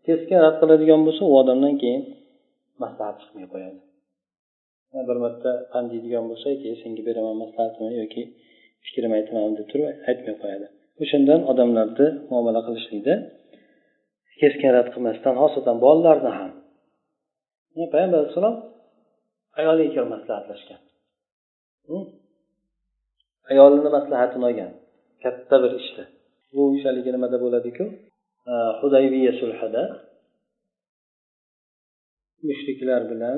[0.07, 2.01] Keskin rad qiladigan bo'lsa u odamdan keyin
[2.83, 3.79] maslahat chiqmay qo'yadi.
[5.09, 8.21] Bir marta pand deydigan bo'lsa keyin senga beraman maslahatimni yoki
[8.85, 10.67] fikrimni aytaman deb turib aytmay qo'yadi.
[11.03, 13.13] O'shandan odamlarni muomala qilishlikda
[14.41, 16.51] keskin rad qilmasdan xosatan bolalarni ham
[17.93, 18.55] payg'ambar alayhissalom
[19.59, 20.81] ayoliga kelib maslahatlashgan
[23.51, 24.71] ayolini maslahatini olgan.
[25.23, 26.03] Katta bir ishda
[26.53, 27.85] bu ish haligi nimada bo'ladiku?
[28.81, 29.83] Hudaybiya sulhida.
[32.49, 33.37] Mushriklar bilan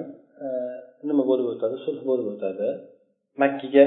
[1.10, 1.76] nima bo'lib o'tadi?
[1.86, 2.68] Sulh bo'lib o'tadi.
[3.42, 3.86] Makkaga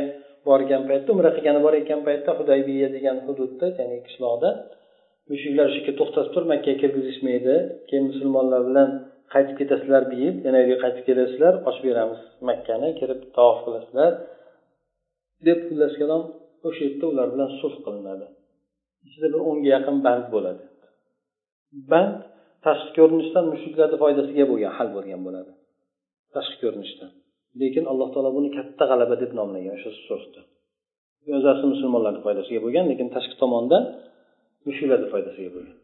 [0.48, 4.50] borgan paytda umra qilgani borayotgan paytda hudaybiya degan hududda ya'ni qishloqda
[5.30, 7.54] mushuklar o'sha yerga to'xtatib turib makkaga kirgizishmaydi.
[7.88, 8.88] Keyin musulmonlar bilan
[9.32, 14.12] qaytib ketasizlar deyib yana uyga qaytib kelasizlar ochib beramiz makkani kirib tavof qilasizlar.
[15.46, 16.22] Deb xullas kalom
[16.66, 18.26] o'sha yerda ular bilan sulh qilinadi.
[19.06, 20.62] Ichida bir o'nga yaqin band bo'ladi.
[21.92, 22.16] Band
[22.66, 25.52] tashqi ko'rinishdan mushuklarni foydasiga bo'lgan hal bo'lgan bo'ladi.
[26.34, 27.10] Tashqi ko'rinishdan.
[27.60, 30.42] Lekin alloh taolo buni katta g'alaba deb nomlagan o'sha sulhni
[31.38, 33.82] o'zasi musulmonlarni foydasiga bo'lgan lekin tashqi tomondan
[34.66, 35.76] mushuklarni foydasiga bo'lgan.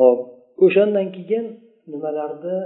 [0.00, 0.20] Ho'p
[0.64, 1.44] o'shandan keyin
[1.92, 2.56] nimalarni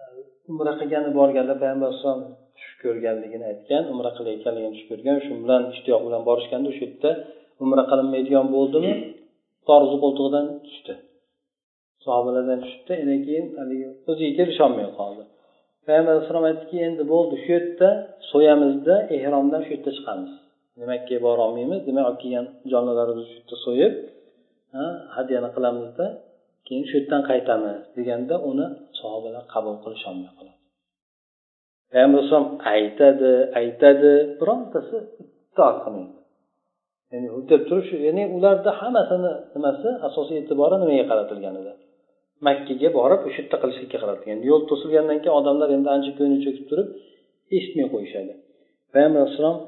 [0.00, 0.02] e,
[0.50, 2.22] umra qilgani borganda payg'ambar alayhisalom
[2.56, 7.10] tush ko'rganligini aytgan umra qilayotganligini tush ko'rgan shu bilan ishtiyoq bilan borishganda o'sha yerda
[7.64, 8.92] umra qilinmaydigan bo'ldimi?
[9.68, 10.94] Torzi qo'ltig'idan tushdi.
[12.04, 15.22] Sahobalardan tushibdi endi keyin haligi o'ziga kelisholmay qoldi.
[15.86, 17.88] Payg'ambar alayhissalom aytdiki endi bo'ldi shu yerda
[18.30, 20.32] so'yamizda ehromdan shu yerda chiqamiz.
[20.92, 23.94] Makkaga borolmaymiz demak olib kelgan jonlilarimizni shu yerda so'yib
[25.16, 26.06] hadyani qilamizda.
[26.72, 28.66] Keyin shu yerdan qaytamiz deganda uni
[29.00, 30.62] sahobalar qabul qilisholmay qoladi
[31.92, 34.96] payg'ambar alayhisalom aytadi aytadi birontasi
[35.52, 36.16] itoat qilmaydi.
[37.12, 41.72] Ya'ni deb turib shu ya'ni ularni hammasini nimasi asosiy e'tibori nimaga qaratilgan edi?
[42.46, 44.38] Makkaga borib o'sha yerda qilishlikka qaratilgan.
[44.50, 46.88] Yo'l to'silgandan keyin odamlar endi ancha ko'ngli cho'kib turib
[47.56, 48.32] eshitmay qo'yishadi.
[48.92, 49.58] Payg'ambar alayhissalom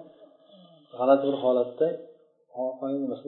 [0.99, 1.87] g'alati bir holatda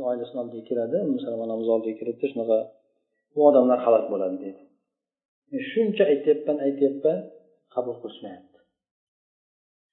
[0.09, 2.59] oilasini oldiga kiradi musulmon onamiz oldiga kiradida shunaqa
[3.37, 4.62] bu odamlar halok bo'ladi deydi
[5.70, 7.18] shuncha aytyapman aytyapman
[7.75, 8.59] qabul qilishmayapti.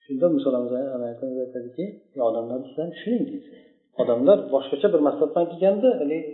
[0.03, 1.85] Shunda musulmon aytadiki
[2.29, 3.55] odamlar sizlar tushuning deysiz
[4.01, 6.31] odamlar boshqacha bir maqsaddan kelganda haligi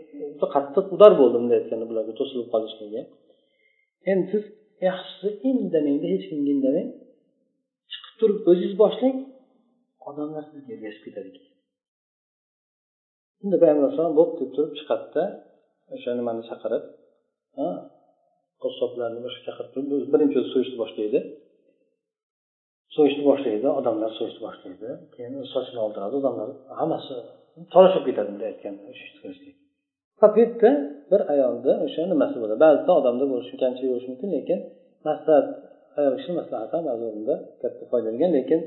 [0.55, 3.01] qattiq udar bo'ldi bunday aytganda bularga to'silib qolishligiga
[4.11, 4.43] endi siz
[4.87, 6.89] yaxshisi indamangda hech kimga indamang.
[7.91, 9.17] Chiqib turib o'zingiz boshlang
[10.09, 11.53] odamlar sizga ergashib ketadi keyin.
[13.39, 15.23] Shunda payg'ambar alayhisalom bo'pti deb turib chiqadida
[15.95, 16.83] o'sha nimani chaqirib
[18.63, 21.19] qassoblarni boshqa chaqirib turib birinchi o'zi so'yishni boshlaydi.
[22.95, 24.89] So'yishni boshlaydi odamlar so'yishni boshlaydi.
[25.15, 27.13] Keyin sochini oldiradi odamlar hammasi
[27.73, 28.81] talashib ketadi bunday aytganda
[30.21, 30.69] faqat bu yerda
[31.11, 32.59] bir ayolni o'sha nimasi bo'ladi?
[32.65, 34.59] Ba'zida odamda bo'lishi kamchilik bo'lishi mumkin lekin
[35.07, 35.47] maslahat
[35.99, 38.59] ayol kishi maslahat ham ba'zi o'rinda katta foyda bergan lekin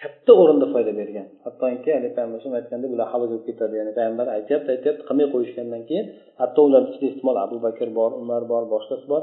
[0.00, 1.26] katta o'rinda foyda bergan.
[1.44, 3.74] Hattoki haligi payg'ambar aytganda ular halok bo'lib ketadi.
[3.80, 6.06] Ya'ni payg'ambar aytyapti aytyapti qilmay qo'yishgandan keyin
[6.40, 9.22] hatto ular ichida ehtimol abu bakr bor umar bor boshqasi bor.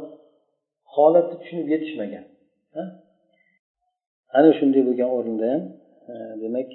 [0.95, 2.25] Holatni tushunib yetishmagan.
[4.37, 5.63] Ana shunday bo'lgan o'rinda ham
[6.43, 6.69] demak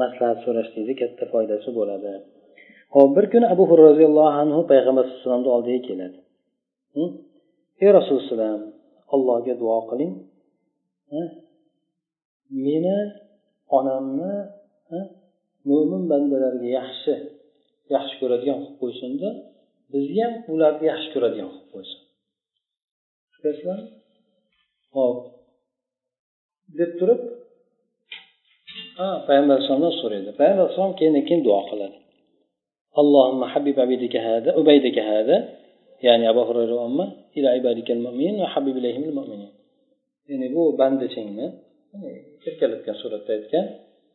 [0.00, 2.10] maslahat so'rashlikni katta foydasi bo'ladi.
[2.94, 6.18] Hop bir kuni abu hurra roziyallohu anhu payg'ambar alayhi vasallamni oldiga keladi.
[7.82, 8.52] Ey rasululloh
[9.14, 10.12] allohga duo qiling.
[12.66, 12.96] Meni
[13.76, 14.34] onamni
[15.68, 17.14] mo'min bandalarga yaxshi
[17.94, 19.28] yaxshi ko'radigan qilib qo'ysinda
[19.92, 22.00] bizni ham ularni yaxshi ko'radigan qilib qo'ysin
[23.30, 23.88] tushunyapsizlarmi
[24.96, 25.18] hop
[26.78, 27.20] deb turib
[28.98, 30.30] ha payg'ambar alayhisalomdan so'raydi.
[30.40, 31.96] Payg'ambar alayhisalom keyin keyin duo qiladi.
[33.00, 35.36] Allohimma habib abidika hada ubaydika hada
[36.06, 37.06] ya'ni abu hurayra omma
[37.38, 39.50] ila ibadikal mu'minin va habib ilayhimil mu'minin.
[40.30, 41.46] Ya'ni bu bandachangni
[42.48, 43.66] erkalatgan suratda aytgan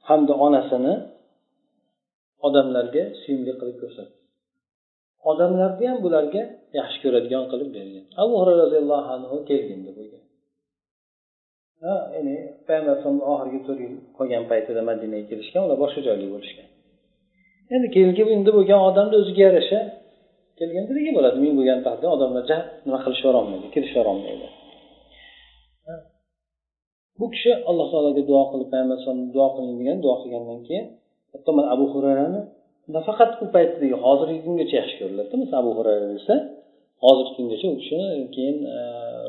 [0.10, 0.94] hamda onasini
[2.48, 4.16] odamlarga suyumli qilib ko'rsatdi.
[5.32, 6.44] Odamlarni ham bularga
[6.80, 8.04] yaxshi ko'radigan qilib bergan.
[8.22, 10.24] Abu hurayra roziyallohu anhu kelgindi bo'lgan
[12.16, 12.36] ya'ni
[12.68, 16.68] payg'ambar alayhisalomni oxirgi to'rt yil qolgan paytida madinaga kelishgan ular boshqa joyda bo'lishgan.
[17.76, 19.80] Endi kelib endi bo'lgan odamni o'ziga yarasha
[20.60, 22.44] kelganda bo'ladi men bo'lgan taqdirda odamlar
[22.86, 24.48] nima qilishaverolmaydi kelishaverolmaydi
[27.20, 30.86] bu kishi alloh taologa duo qilib payg'ambar alayhisalom duo qiling degan duo qilgandan keyin
[31.34, 32.42] hatto mana abu hurayrani
[32.96, 36.34] nafaqat u paytdagi hozirgi kungacha yaxshi ko'riladida masalan abu hurayra desa
[37.04, 38.80] hozirgi kungacha u kishini keyin e,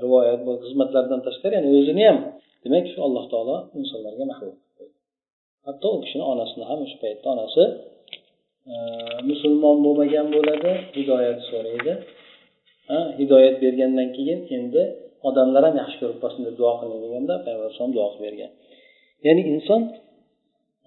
[0.03, 2.19] rivoyat xizmatlaridan tashqari ya'ni o'zini ham
[2.65, 4.57] demak shu alloh taolo insonlarga mahbub
[5.67, 7.65] hatto u kishini onasini ham o'sha paytda onasi
[8.73, 8.75] e,
[9.31, 11.95] musulmon bo'lmagan bo'ladi hidoyat so'raydi.
[13.21, 14.83] Hidoyat bergandan keyin endi
[15.29, 18.51] odamlar ham yaxshi ko'rib qolsin deb duo qiling deganda payg'ambar alayhisalom duo qilib bergan.
[19.27, 19.81] Ya'ni inson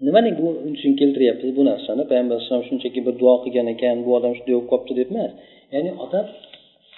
[0.06, 2.04] nimani bu uchun keltiryapmiz bu narsani?
[2.12, 5.32] Payg'ambar alayhisalom shunchaki bir duo qilgan ekan bu odam shunday bo'lib qolibdi deb emas.
[5.74, 6.26] Ya'ni odam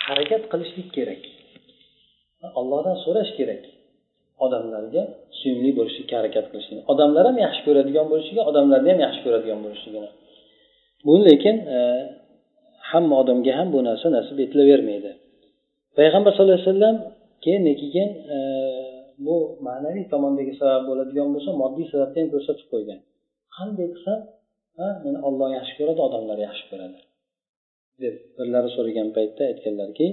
[0.05, 1.21] harakat qilishlik kerak.
[2.59, 3.63] Ollohdan so'rash kerak
[4.45, 5.03] odamlarga
[5.39, 10.09] suyumli bo'lishlikka harakat qilishlik odamlar ham yaxshi ko'radigan bo'lishligi odamlarni ham yaxshi ko'radigan bo'lishligini.
[11.05, 11.79] Bu lekin e,
[12.91, 15.11] hamma odamga ham bu narsa nasib etilavermaydi.
[15.97, 16.97] Payg'ambar sallallohu alayhi vasallam
[17.43, 18.37] keyin keyin e,
[19.25, 19.35] bu
[19.67, 22.99] ma'naviy tomondagi sabab bo'ladigan bo'lsa moddiy sababni ham ko'rsatib qo'ygan.
[23.55, 24.19] Qanday qilsam
[25.05, 26.97] meni olloh yaxshi ko'radi odamlar yaxshi ko'radi.
[28.03, 30.05] deb birlari so'ragan paytda aytganlarki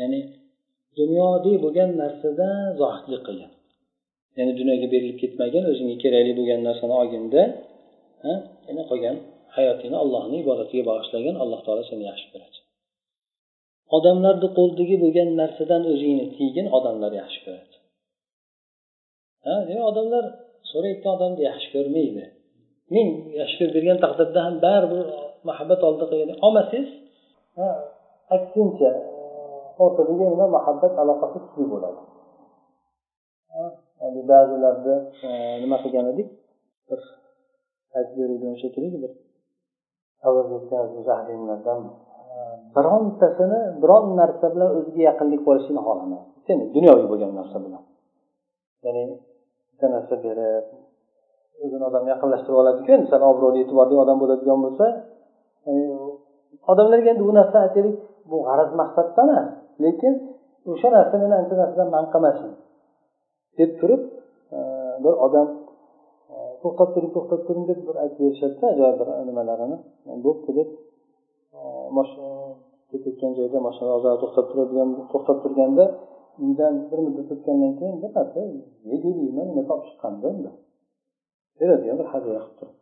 [0.00, 0.20] ya'ni
[1.00, 2.48] dunyoviy bo'lgan narsada
[2.80, 3.52] zohidlik qilgin
[4.38, 7.42] ya'ni dunyoga berilib ketmagin o'zingga kerakli bo'lgan narsani olginda
[8.68, 9.16] yana qolgan
[9.56, 12.59] hayotingni allohni ibodatiga bag'ishlagin alloh taolo seni yaxshi ko'radi.
[13.96, 17.76] Odamlarni qo'lidagi bo'lgan narsadan o'zingni tiygin odamlar yaxshi ko'radi.
[19.46, 20.24] Ha demak odamlar
[20.70, 22.24] so'rayotgan odamni yaxshi ko'rmaydi.
[22.94, 23.08] Ming
[23.40, 25.06] yaxshi ko'rib bergan taqdirda ham baribir
[25.48, 26.88] muhabbat oldida qilgan olmasangiz
[28.36, 29.02] aksincha e,
[29.84, 32.00] o'rtadagi nima muhabbat aloqasi kuchli bo'ladi.
[34.30, 35.28] Ba'zilarni e,
[35.62, 36.28] nima qilgan edik?
[36.88, 37.00] Bir
[37.96, 39.12] aytib beruvdim shekilli bir
[42.76, 47.82] birontasini biron narsa bilan o'ziga yaqinlik bo'lishini xohlamasdi dunyoviy bo'lgan narsa bilan.
[48.84, 49.04] Ya'ni
[49.70, 50.66] bitta narsa berib
[51.64, 54.86] o'zini odam yaqinlashtirib oladiku endi sal obro'li e'tiborli odam bo'ladigan bo'lsa
[55.70, 55.72] e,
[56.72, 57.96] odamlarga endi bu narsa aytaylik
[58.30, 59.48] bu g'araz maqsadda emas
[59.84, 60.12] lekin
[60.72, 62.50] o'sha narsa meni ancha narsadan man qilmasin
[63.58, 64.02] deb turib
[64.56, 64.58] e,
[65.04, 65.48] bir odam
[66.32, 69.76] e, to'xtab turing to'xtab turing deb bir aytib berishadida ajoyib bir nimalarini
[70.26, 70.68] bo'pti deb
[72.92, 75.84] ketayotgan joyda mashina ozroq to'xtab turadigan to'xtab turganda
[76.44, 78.40] undan bir muddat o'tgandan keyin bir narsa
[79.22, 80.50] yeyman nima topib chiqqanda unda.
[81.58, 82.80] Beradigan bir hadya qilib turib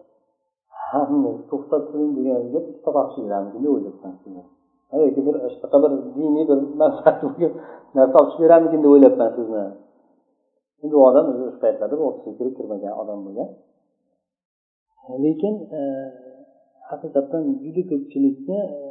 [0.90, 4.14] hamma to'xtab turing deganiga bitta topshirib beramikin deb o'ylabman
[5.04, 7.52] yoki bir shunaqa bir diniy bir manfaati bo'lgan
[7.96, 9.64] narsa olib chiqib beramikin deb o'ylabman sizni.
[10.82, 13.48] Endi u odam o'zi o'sha paytlarda o'ttizga kirib kirmagan odam bo'lgan.
[15.24, 16.08] Lekin eh,
[16.90, 18.87] haqiqatdan juda ko'pchilikni eh,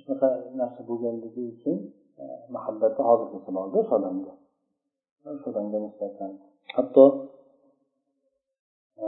[0.00, 0.28] shunaqa
[0.60, 1.76] narsa bo'lganligi uchun
[2.22, 4.32] e, muhabbati hozirgi borda o'sha odamga.
[5.34, 6.30] O'sha odamga nisbatan.
[6.76, 7.04] Hatto
[9.02, 9.06] e,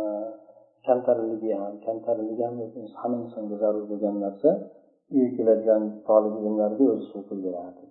[0.87, 2.57] kamtarligi ham kamtarligi ham
[3.01, 4.51] hamma insonga zarur bo'lgan narsa
[5.13, 7.83] uyga keladigan tolib ilmlarga o'zi suv quyib berardi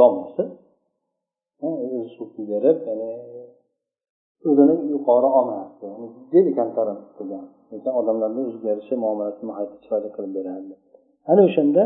[0.00, 0.42] domlasi
[1.66, 3.10] o'zi suv quyib berib ya'ni
[4.48, 5.86] o'zini yuqori olmasdi
[6.32, 10.74] judayam kamtarin qilgan lekin odamlarni o'ziga yarasha muomalasi nihoyatda chiroyli qilib berardi.
[11.30, 11.82] Ana o'shanda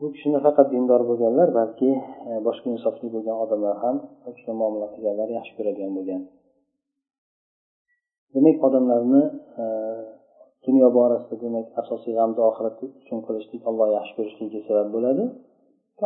[0.00, 1.90] bu kishi nafaqat dindor bo'lganlar balki
[2.28, 3.96] e, boshqa insofli bo'lgan odamlar ham
[4.28, 6.22] u kishini muomala qilganlar yaxshi ko'radigan bo'lgan.
[8.34, 9.22] Demak odamlarni
[9.62, 9.64] e,
[10.66, 15.24] dunyo borasida demak asosiy g'amni oxirat uchun qilishlik alloh yaxshi ko'rishligiga sabab bo'ladi.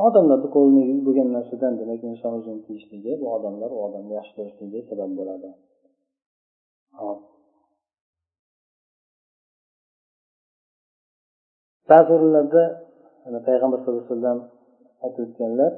[0.08, 5.10] Odamlarni qo'lida bo'lgan narsadan demak inson o'zini tiyishligi bu odamlar u odamni yaxshi ko'rishligiga sabab
[5.18, 5.48] bo'ladi.
[11.90, 12.62] Ba'zi o'rinlarda
[13.48, 14.38] payg'ambar sallallohu alayhi vasallam
[15.04, 15.72] aytib o'tganlar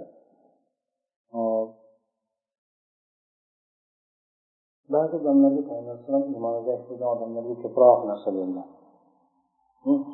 [4.95, 8.67] ba'zi odamlarga payg'ambar alayhisalom iymoniga bo'lgan odamlarga ko'proq narsa bergan.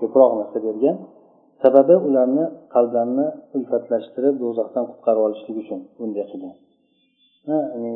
[0.00, 0.96] Ko'proq narsa bergan.
[1.62, 6.54] Sababi ularni qalblarini ulfatlashtirib do'zaxdan qutqarib olishlik uchun bunday qilgan.
[7.50, 7.94] Ya'ni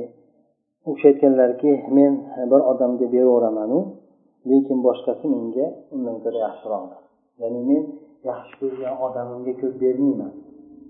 [0.88, 2.12] u kishi aytganlarki men
[2.50, 3.78] bir odamga beraveramanu
[4.50, 7.01] lekin boshqasi menga undan ko'ra yaxshiroqdir.
[7.40, 7.82] Ya'ni men
[8.30, 10.32] yaxshi ko'rgan odamimga ko'p bermayman.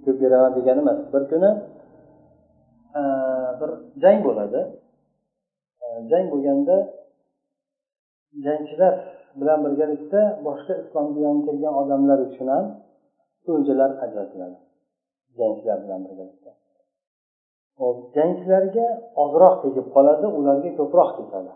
[0.05, 0.99] Ko'p beraman degani emas.
[1.13, 1.51] Bir kuni
[3.01, 3.03] e,
[3.61, 3.71] bir
[4.03, 4.61] jang bo'ladi.
[5.85, 6.77] E, jang bo'lganda
[8.45, 8.95] jangchilar
[9.41, 12.67] bilan birgalikda boshqa islomga yangi kelgan odamlar uchun ham
[13.53, 14.59] o'ljalar ajratiladi.
[15.39, 16.51] Jangchilar bilan birgalikda.
[17.81, 18.87] Hop jangchilarga
[19.23, 21.53] ozroq tegib qoladi ularga ko'proq ketadi.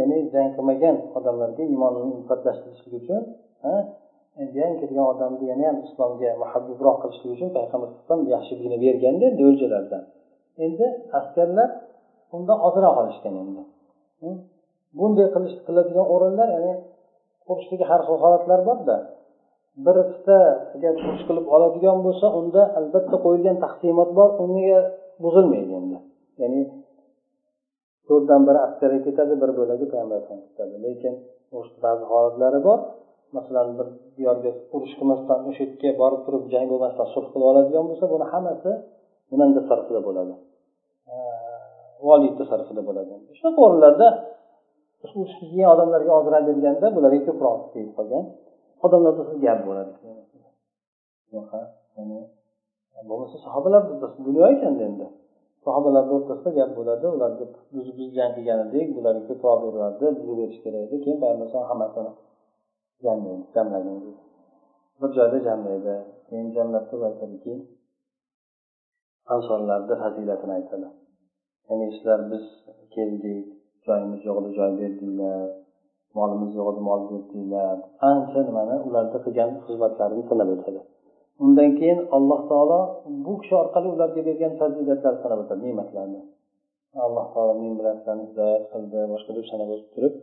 [0.00, 3.22] Ya'ni jang qilmagan odamlarga iymonini ulfatlashtirishlik uchun
[4.54, 9.42] jang yangi kirgan odamni yana ham islomga muhabbibroq qilishlik uchun payg'ambar alayhisalom yaxshiligini berganda endi
[9.50, 10.02] o'ljalardan
[10.64, 10.86] endi
[11.18, 11.70] askarlar
[12.36, 13.62] undan ozroq olishgan endi.
[14.98, 16.72] Bunday qilish qiladigan o'rinlar ya'ni
[17.50, 18.96] urushdagi har xil holatlar borda.
[19.84, 20.38] Bir bitta
[20.76, 24.78] agar urush qilib oladigan bo'lsa unda albatta qo'yilgan taqsimot bor unga
[25.24, 25.98] buzilmaydi endi.
[26.40, 26.60] Ya'ni
[28.08, 30.74] to'rtdan biri askarga ketadi bir bo'lagi payg'ambar ketadi.
[30.86, 31.14] Lekin
[31.84, 32.78] ba'zi holatlari bor.
[33.36, 33.86] Masalan bir
[34.16, 38.70] diyorga urush qilmasdan o'sha yerga borib turib jang bo'lmasdan sulh qilib oladigan bo'lsa buni hammasi
[39.30, 40.34] nimani tasarrufida bo'ladi.
[42.06, 43.12] Voliy tasarrufida bo'ladi.
[43.38, 44.08] Shunaqa o'rinlarda
[45.04, 48.24] urushga kelgan odamlarga ozroq berganda bularga ko'proq tegib qolgan.
[48.86, 49.92] Odamlarda gap bo'ladi.
[53.10, 53.82] Bo'lmasa sahobalar
[54.26, 55.06] dunyo ekanda endi.
[55.64, 60.60] Sahobalarni o'rtasida gap bo'ladi ularga biz biz jang qilgan edik bularga ko'proq beryapti bizga berish
[60.64, 60.96] kerak edi.
[61.04, 62.12] Keyin payg'ambar alayhisalom hammasini
[63.04, 63.98] jamlaydi jamlagin
[65.00, 65.94] bir joyda jamlaydi.
[66.28, 67.54] Keyin jamlab turib aytadiki
[69.34, 70.88] ansorlarni fazilatini aytadi.
[71.68, 72.44] Ya'ni sizlar biz
[72.94, 73.44] keldik
[73.86, 75.46] joyimiz yo'q edi joy berdinglar
[76.16, 77.76] molimiz yo'q edi mol berdinglar.
[78.10, 80.80] Ancha nimani ularni qilgan xizmatlarini sanab o'tadi.
[81.42, 82.80] Undan keyin alloh taolo
[83.24, 86.20] bu kishi orqali ularga bergan fazilatlarni sanab o'tadi ne'matlarni.
[87.06, 90.14] Alloh taolo men bilan sizlarni hidoyat qildi boshqa deb sanab o'tib turib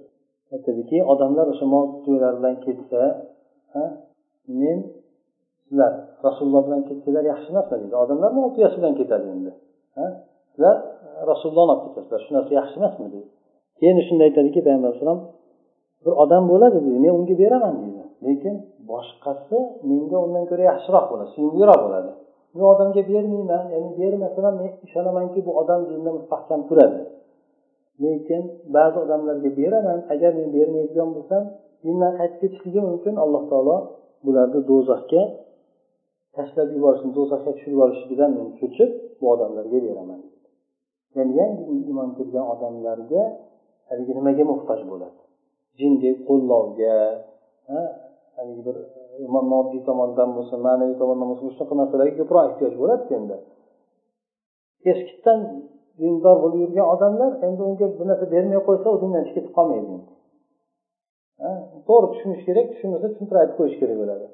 [0.55, 3.01] aytadiki odamlar o'sha mol to'ylaridan ketsa
[4.61, 4.79] men
[5.65, 5.91] sizlar
[6.27, 9.51] rasululloh bilan ketsanglar yaxshi emasmi deydi odamlar mol tuyasi bilan ketadi endi
[10.51, 10.75] sizlar
[11.31, 13.29] rasulullohni olib ketasizlar shu narsa yaxshi emasmi deydi
[13.79, 15.19] keyin shunda aytadiki payg'ambar alayhisalom
[16.03, 18.55] bir odam bo'ladi deydi men unga beraman deydi lekin
[18.91, 19.57] boshqasi
[19.89, 22.11] menga undan ko'ra yaxshiroq bo'ladi suyumliroq bo'ladi.
[22.55, 27.01] Bu odamga bermayman ya'ni bermasam men ishonamanki bu odam dinda mustahkam turadi.
[28.03, 28.43] Lekin
[28.75, 31.43] ba'zi odamlarga beraman agar men bermaydigan bo'lsam
[31.83, 33.77] dindan qaytib ketishligi mumkin alloh taolo
[34.25, 35.21] bularni do'zaxga
[36.35, 40.19] tashlab yuborishini do'zaxga tushirib yuborishligidan men cho'chib bu odamlarga beraman.
[41.15, 43.23] Ya'ni yangi iymon kelgan odamlarga
[43.89, 45.21] haligi nimaga muhtoj bo'ladi?
[45.79, 46.95] Jindek qo'llovga
[48.37, 48.75] haligi bir
[49.23, 53.35] e, moddiy tomondan bo'lsin ma'naviy tomondan bo'lsin shunaqa narsalarga ko'proq ehtiyoj bo'ladi endi.
[54.91, 55.39] Eskidan
[56.01, 59.95] dindor bo'lib yurgan odamlar endi unga bir narsa bermay qo'ysa u dindan ketib qolmaydi
[61.87, 64.25] to'g'ri tushunish kerak tushunmasa tushuntirib aytib qo'yish kerak bo'ladi.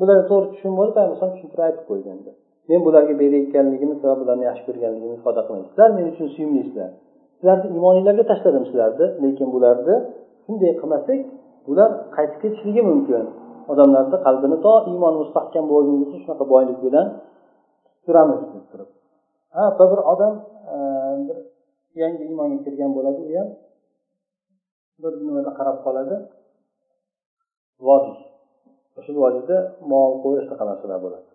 [0.00, 2.30] Bular to'g'ri tushunib bo'lib payg'ambar tushuntirib aytib qo'ydi endi.
[2.70, 6.90] Men bularga berayotganligimni sabab bularni yaxshi ko'rganligimni ifoda qilaman sizlar men uchun suyumlisizlar
[7.36, 9.96] sizlarni imoninglarga tashladim sizlarni lekin bularni
[10.44, 11.18] shunday qilmasak
[11.66, 13.24] bular qaytib ketishligi mumkin.
[13.72, 17.06] Odamlarni qalbini to iymoni mustahkam bo'lgungacha shunaqa boylik bilan
[18.04, 18.90] turamiz deb turib.
[19.54, 20.34] Ha bir odam
[20.74, 20.76] e,
[21.26, 21.38] bir
[22.02, 23.48] yangi iymonga kirgan bo'ladi u ham
[25.02, 26.16] bir nimada qarab qoladi.
[27.86, 28.16] Vodiy
[28.98, 29.56] o'sha vodiyda
[29.90, 31.28] mol qo'y shunaqa narsalar bo'ladi.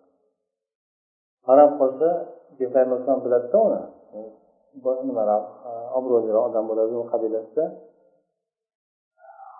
[1.48, 2.08] Qarab qolsa
[2.58, 3.82] payg'ambar alayhisalom biladida uni.
[5.10, 7.66] Nimaroq e, obro'liroq odam bo'ladi u qabilasida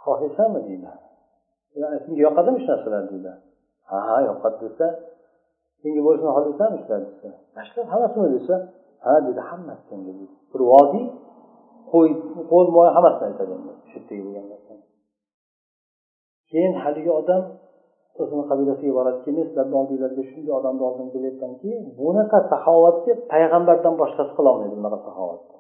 [0.04, 0.92] xohlaysanmi deydi.
[2.06, 3.32] Senga yoqadimi shu narsalar deydi
[3.90, 4.88] ha ha yoqadi desa
[5.82, 7.30] senga bo'lishini xohlaysanmi shular desa.
[7.56, 8.56] Tashlab hammasini desa
[9.06, 11.06] ha dedi hammasi senga deydi bir vodiy
[11.92, 12.10] qo'y
[12.52, 14.84] qo'l moy hammasini aytadi endi shu yerdagi bo'lgan narsani
[16.50, 17.44] keyin haligi odam
[18.22, 24.76] o'zini qabilasiga boradiki men sizlarni oldinglarga shunday odamni oldim kelyapmanki bunaqa saxovatni payg'ambardan boshqasi qilolmaydi
[24.80, 25.58] bunaqa saxovatni.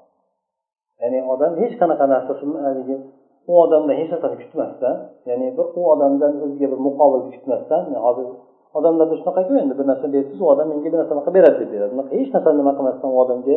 [1.02, 2.96] Ya'ni odam hech qanaqa narsasini haligi
[3.52, 4.96] u odamdan hech narsani kutmasdan
[5.30, 8.28] ya'ni bir u odamdan o'ziga bir muqobil kutmasdan hozir
[8.78, 11.92] odamlarda shunaqaku endi bir narsa bersangiz u odam menga bir narsa qilib beradi deb beradi.
[11.96, 13.56] Unaqa hech narsani nima qilmasdan u odamga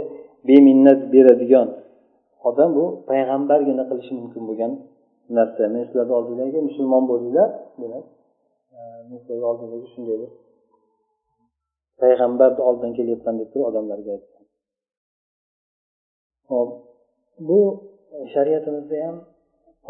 [0.49, 1.69] beminnat beradigan
[2.49, 4.73] odam bu payg'ambargina qilishi mumkin bo'lgan
[5.39, 5.63] narsa.
[5.75, 7.49] Men sizlarni oldinglarga musulmon bo'linglar
[7.83, 8.05] demak
[8.77, 10.31] e, men sizlarni oldinglarga shunday bir
[12.03, 14.45] payg'ambarni oldidan kelyapman deb turib odamlarga aytgan
[16.51, 16.71] hop
[17.49, 17.61] bu
[18.35, 19.17] shariatimizda ham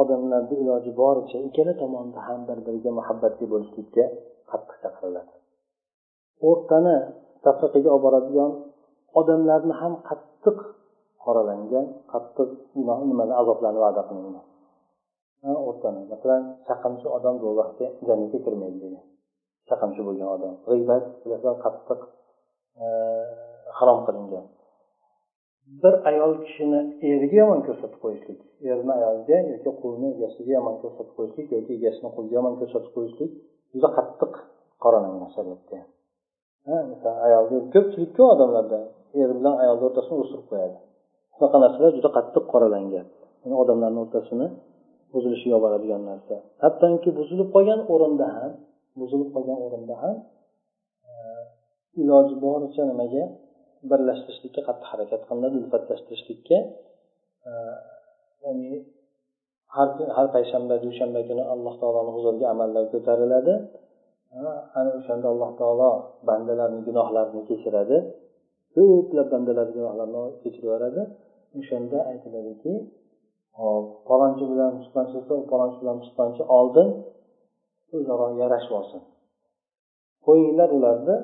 [0.02, 4.04] odamlarni iloji boricha ikkala tomonda ham bir biriga muhabbatli bo'lishlikka
[4.50, 5.32] qattiq chaqiriladi
[6.48, 6.96] o'rtani
[7.44, 8.50] tafriqaga olib boradigan
[9.20, 10.58] odamlarni ham qattiq
[11.24, 12.50] qoralangan qattiq
[13.10, 14.46] nimalar azoblarni va'da qilingan.
[15.68, 19.04] O'rtani masalan chaqimchi odam do'zaxga jannatga kirmaydi degan.
[19.68, 21.04] Chaqimchi bo'lgan odam g'iybat
[21.64, 22.00] qattiq
[22.84, 22.86] e,
[23.78, 24.44] harom qilingan.
[25.82, 31.46] Bir ayol kishini eriga yomon ko'rsatib qo'yishlik erini ayoliga yoki qulni egasiga yomon ko'rsatib qo'yishlik
[31.56, 33.30] yoki egasini quliga yomon ko'rsatib qo'yishlik
[33.74, 34.32] juda qattiq
[34.82, 35.78] qoralangan shariatda
[36.90, 38.80] masalan ayolga ko'pchilikku odamlarda
[39.22, 40.76] er bilan ayolni o'rtasini o'stirib qo'yadi.
[41.34, 43.06] Shunaqa narsalar juda qattiq qoralangan.
[43.62, 44.46] Odamlarni o'rtasini
[45.12, 46.34] buzilishiga olib boradigan narsa.
[46.64, 48.52] Hattoki buzilib qolgan o'rinda ham
[49.00, 50.16] buzilib qolgan o'rinda ham
[51.10, 51.12] e,
[52.02, 53.24] iloji boricha nimaga
[53.90, 56.58] birlashtirishlikka qattiq harakat qilinadi ulfatlashtirishlikka
[58.44, 58.70] ya'ni
[59.74, 63.54] har har payshanba dushanba kuni alloh taoloni huzuriga amallar ko'tariladi.
[64.78, 65.90] Ana o'shanda alloh taolo
[66.28, 67.96] bandalarni gunohlarini kechiradi.
[68.74, 71.02] Ko'plab bandalarni gunohlarini kechirib yuboradi
[71.58, 72.72] o'shanda aytiladiki
[73.60, 75.18] hop palonchi bilan pistonchi
[75.50, 76.88] palonchi bilan pistonchi oldin
[77.96, 79.00] o'zaro yarashib olsin
[80.26, 81.16] qo'yinglar ularni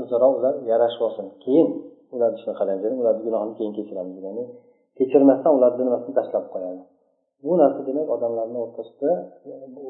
[0.00, 1.26] o'zaro ular yarashib olsin.
[1.44, 1.68] Keyin
[2.14, 4.44] ularni ishini qilamiz ya'ni ularni gunohini keyin kechiramiz ya'ni
[4.98, 6.82] kechirmasdan ularni nimasini tashlab qo'yadi.
[7.44, 9.10] Bu narsa demak odamlarni o'rtasida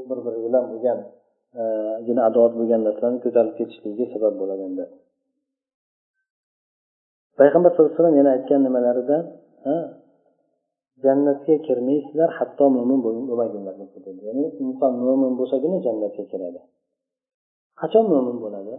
[0.09, 0.99] bir biri bilan bo'lgan
[1.61, 1.62] e,
[2.07, 4.85] gina adovat bo'lgan narsalarni ko'tarib ketishligiga sabab bo'ladi endi.
[7.39, 9.16] Payg'ambar sallallohu alayhi vasallam yana aytgan nimalarida
[11.05, 16.61] jannatga kirmaysizlar hatto mo'min bo'lmagunlargacha ya'ni inson mo'min bo'lsagina jannatga kiradi.
[17.81, 18.74] Qachon mo'min bo'ladi?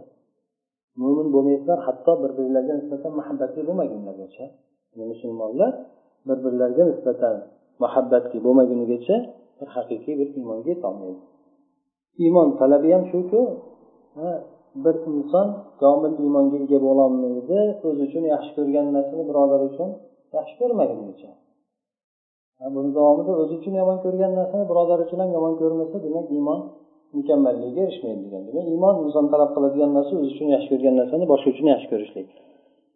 [1.00, 4.44] Mo'min bo'lmaysizlar hatto bir birlariga nisbatan muhabbatli bo'lmagunlargacha
[5.12, 5.72] musulmonlar
[6.28, 7.36] bir birlariga nisbatan
[7.84, 9.16] muhabbatli bo'lmagunigacha
[9.58, 11.22] bir haqiqiy bir iymonga yetolmaydi
[12.24, 13.40] iymon talabi ham shuku
[14.84, 15.46] bir inson
[15.82, 19.88] komil iymonga ega bo'lolmaydi o'zi uchun yaxshi ko'rgan narsani birodar uchun
[20.36, 21.30] yaxshi ko'rmagunicha
[22.74, 26.60] buni davomida o'zi uchun yomon ko'rgan narsani birodar uchun ham yomon ko'rmasa demak iymon
[27.16, 31.48] mukammalligiga erishmaydi degan demak iymon inson talab qiladigan narsa o'zi uchun yaxshi ko'rgan narsani boshqa
[31.54, 32.28] uchun yaxshi ko'rishlik.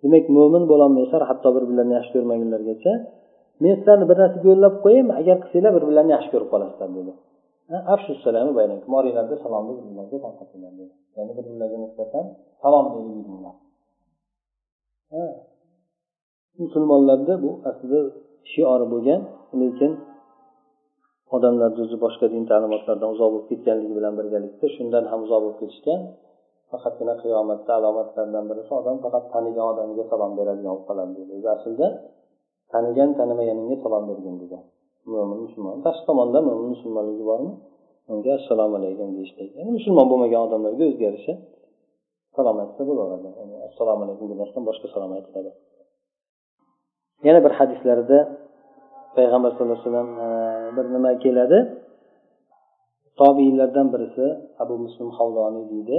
[0.03, 2.93] Demak mo'min bo'lolmaysizlar hatto bir birlarini yaxshi ko'rmagunlargacha
[3.63, 7.13] men sizlarni bir narsaga yo'llab qo'yayin agar qilsanglar bir birlarini yaxshi ko'rib qolasizlar dedi.
[7.95, 8.53] Afsussalami
[8.99, 10.93] oranglarda salomni bir birlarga tarqatinglar dedi.
[11.17, 12.25] Ya'ni bir birlarga nisbatan
[12.63, 13.57] salom berib yuringlar
[16.59, 18.01] musulmonlarda bu aslida
[18.53, 19.21] shiori bo'lgan
[19.61, 19.93] lekin
[21.35, 26.01] odamlarni o'zi boshqa din ta'limotlaridan uzoq bo'lib ketganligi bilan birgalikda shundan ham uzoq bo'lib ketishgan
[26.71, 31.87] faqatgina qiyomatda alomatlaridan birisi odam faqat tanigan odamiga salom beradigan bo'lib qoladi deydi o'zi aslida
[32.73, 34.63] tanigan tanimaganingga salom bergin degan
[35.13, 37.53] mo'min musulmon tashqi tomonda mo'min musulmonligi bormi?
[38.13, 41.35] Unga assalomu alaykum deyishlik ya'ni musulmon bo'lmagan odamlarga o'ziga yarasha
[42.37, 43.29] salom aytsa bo'laveradi
[43.69, 45.51] assalomu alaykum demasdan boshqa salom aytiladi.
[47.27, 48.19] Yana bir hadislarida
[49.19, 50.11] payg'ambar sallallohu alayhi vasallam
[50.77, 51.59] bir nima keladi?
[53.21, 54.27] Tobiylardan birisi
[54.63, 55.97] abu muslim havloniy deydi.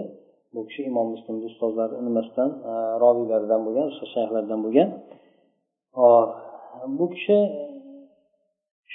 [0.53, 4.89] Bu kishi imom muslimni ustozlari nimasidan e, roviylaridan bo'lgan shayxlardan bo'lgan.
[5.99, 6.29] Hop
[6.99, 7.37] bu kishi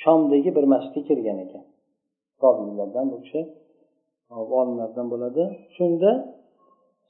[0.02, 1.64] shomdagi bir masjidga kirgan ekan.
[2.44, 3.40] Robiylardan bu kishi
[4.58, 5.42] olimlardan bo'ladi.
[5.76, 6.10] Shunda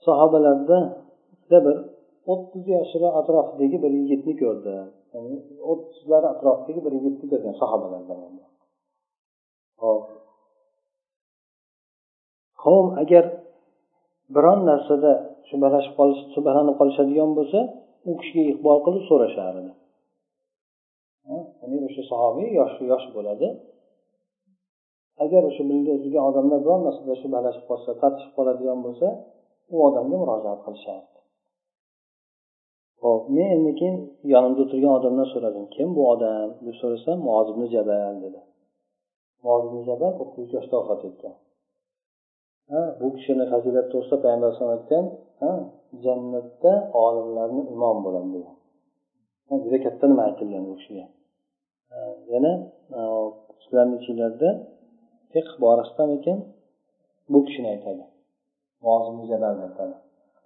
[0.04, 0.78] sahobalarda
[1.50, 1.76] bir
[2.30, 4.74] o'ttiz yoshini atrofidagi bir yigitni ko'rdi.
[5.14, 5.36] Ya'ni
[5.70, 8.18] o'ttizlari atrofidagi bir yigitni ko'rgan sahobalardan
[9.82, 10.04] hop.
[12.62, 13.24] Qavm agar
[14.34, 15.12] biron narsada
[15.48, 17.58] shubhalashib qolish shubhalanib qolishadigan bo'lsa
[18.08, 19.72] u kishiga iqbol qilib so'rashardi.
[21.60, 23.48] Ya'ni o'sha sahobiy yosh yosh bo'ladi.
[25.24, 29.06] Agar o'sha bildirgan odamlar biron narsada shubhalashib qolsa tortishib qoladigan bo'lsa
[29.74, 31.11] u odamga murojaat qilishadi
[33.02, 33.96] ho'p men endi keyin
[34.34, 35.64] yonimda o'tirgan odamdan so'radim.
[35.74, 36.48] Kim bu odam?
[36.66, 38.40] deb so'rasam muoz ibn jabal dedi.
[39.44, 41.34] Muoz ibn jabal to'qqiz yoshda vafot etgan
[42.72, 45.06] ha bu kishini fazilati to'g'risida payg'ambar alayhisalom aytgan
[46.04, 46.72] jannatda
[47.04, 48.56] olimlarni imom bo'ladi degan
[49.64, 51.06] juda katta nima aytilgan bu kishiga?
[52.32, 52.52] Yana
[53.62, 54.50] sizlarni ichinglarda
[55.32, 55.48] fiq
[56.18, 56.38] ekan,
[57.32, 58.04] bu kishini aytadi.
[58.84, 59.96] Muoz ibn jabalni aytadi.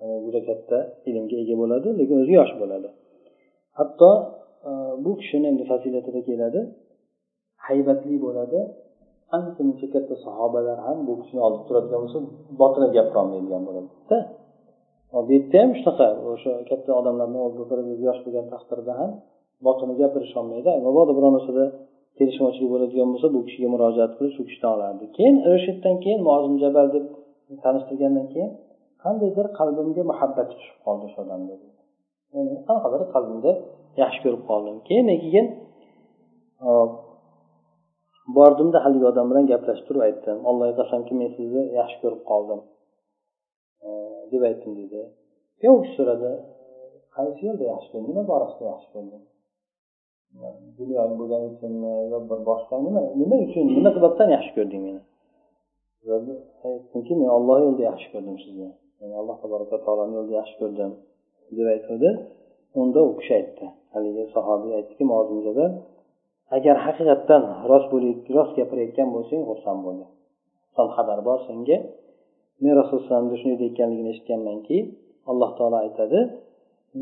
[0.02, 0.78] Э, juda katta
[1.08, 2.88] ilmga ega bo'ladi lekin o'zi yosh bo'ladi.
[3.78, 4.10] Hatto
[4.68, 4.70] e,
[5.04, 6.60] bu kishini endi fazilatida keladi
[7.66, 8.58] haybatli bo'ladi.
[9.36, 12.18] Ancha muncha katta sahobalar ham bu kishini oldida turadigan bo'lsa
[12.60, 14.18] botilib gapirolmaydigan bo'ladida
[15.26, 19.10] bu yerda ham shunaqa o'sha katta odamlarni oldida turib yosh bo'lgan taqdirda ham
[19.66, 20.70] botini gapirisholmaydi.
[20.86, 21.64] Mabodo biror narsada
[22.18, 25.04] kelishmovchilik bo'ladigan bo'lsa bu kishiga murojaat qilib shu kishidan olardi.
[25.16, 27.04] Keyin o'sha yerdan keyin mozim jabal deb
[27.64, 28.50] tanishtirgandan keyin
[29.06, 31.54] qandaydir qalbimga muhabbati tushib qoldi shu odamga
[32.34, 33.52] ya'ni qanaqadir qalbimda
[34.02, 34.76] yaxshi ko'rib qoldim.
[34.88, 35.46] Keyin keyin
[38.36, 40.38] bordimda haligi odam bilan gaplashib turib aytdim.
[40.48, 42.60] Allohga qasamki men sizni yaxshi ko'rib qoldim.
[44.32, 45.00] Deb aytdim dedi.
[45.58, 46.30] Keyin u kishi so'radi
[47.16, 49.24] qaysi yo'lda yaxshi ko'rding nima borasida yaxshi ko'rding
[50.78, 55.00] dunyo bo'lgani uchunmi yo bir boshqa nima nima uchun nima sababdan yaxshi ko'rding meni?
[56.68, 58.68] Aytdimki men olloh yo'lida yaxshi ko'rdim sizni.
[59.06, 60.92] Yani alloh tabaraka taoloni yo'lida yaxshi ko'rdim
[61.56, 62.10] deb aytuvdi.
[62.80, 63.66] Unda u kishi aytdi.
[63.94, 65.04] Haligi sahobiy aytdiki
[66.56, 67.88] agar haqiqatdan rost
[68.36, 70.10] rost gapirayotgan bo'lsang xursand bo'lgin
[70.76, 71.78] son xabar bor senga.
[72.62, 74.76] Men rasulullohni shunday deyotganligini eshitganmanki
[75.30, 76.18] alloh taolo aytadi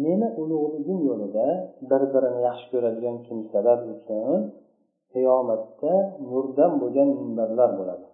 [0.05, 1.46] meni ulug'ligim yo'lida
[1.90, 4.40] bir birini yaxshi ko'radigan kimsalar uchun
[5.12, 5.92] qiyomatda
[6.30, 8.07] nurdan bo'lgan minbarlar bo'ladi.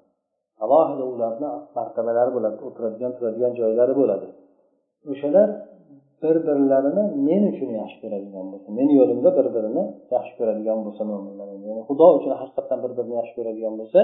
[0.65, 4.27] Alohida ularni martabalari bo'ladi o'tiradigan turadigan joylari bo'ladi.
[5.13, 5.49] O'shalar
[6.23, 9.85] bir birlarini men uchun yaxshi ko'radigan bo'lsa meni yo'limda bir birini
[10.17, 14.01] yaxshi ko'radigan bo'lsa mo'minlar ya'ni xudo uchun haqiqatdan bir birini yaxshi ko'radigan bo'lsa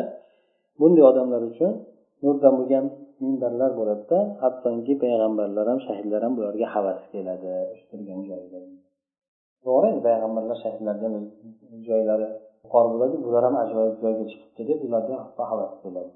[0.81, 1.73] bunday odamlar uchun
[2.25, 2.85] nurdan bo'lgan
[3.25, 7.53] minbarlar bo'ladida hattoki payg'ambarlar ham shahidlar ham bularga havas keladi
[7.89, 8.59] turgan joyida
[9.65, 11.21] to'g'ri endi payg'ambarlar shahidlarni
[11.89, 12.29] joylari
[12.65, 15.17] yuqori bo'ladi bular ham ajoyib joyga chiqibdi deb ularga
[15.51, 16.13] havas keladi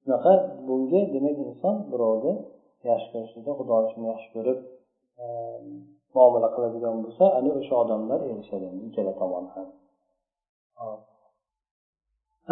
[0.00, 0.32] shunaqa
[0.66, 2.32] bunga demak inson birovni
[2.90, 4.58] yaxshi ko'rishlikda xudo uchun yaxshi ko'rib
[5.22, 5.64] ehm,
[6.14, 9.66] muomala qiladigan bo'lsa ana o'sha odamlar erishadi ikkala tomon ham.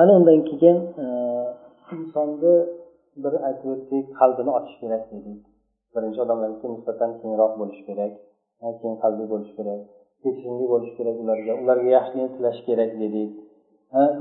[0.00, 1.48] Ana undan keyin ehm,
[1.96, 2.54] insonni
[3.22, 5.40] bir aytib o'tdik qalbini ochish kerak dedik
[5.94, 8.12] birinchi odamlarga nisbatan kengroq bo'lishi kerak
[8.82, 9.80] keng qalbi bo'lishi kerak
[10.22, 13.30] kechirimli bo'lish kerak ularga ularga yaxshilikni tilash kerak dedik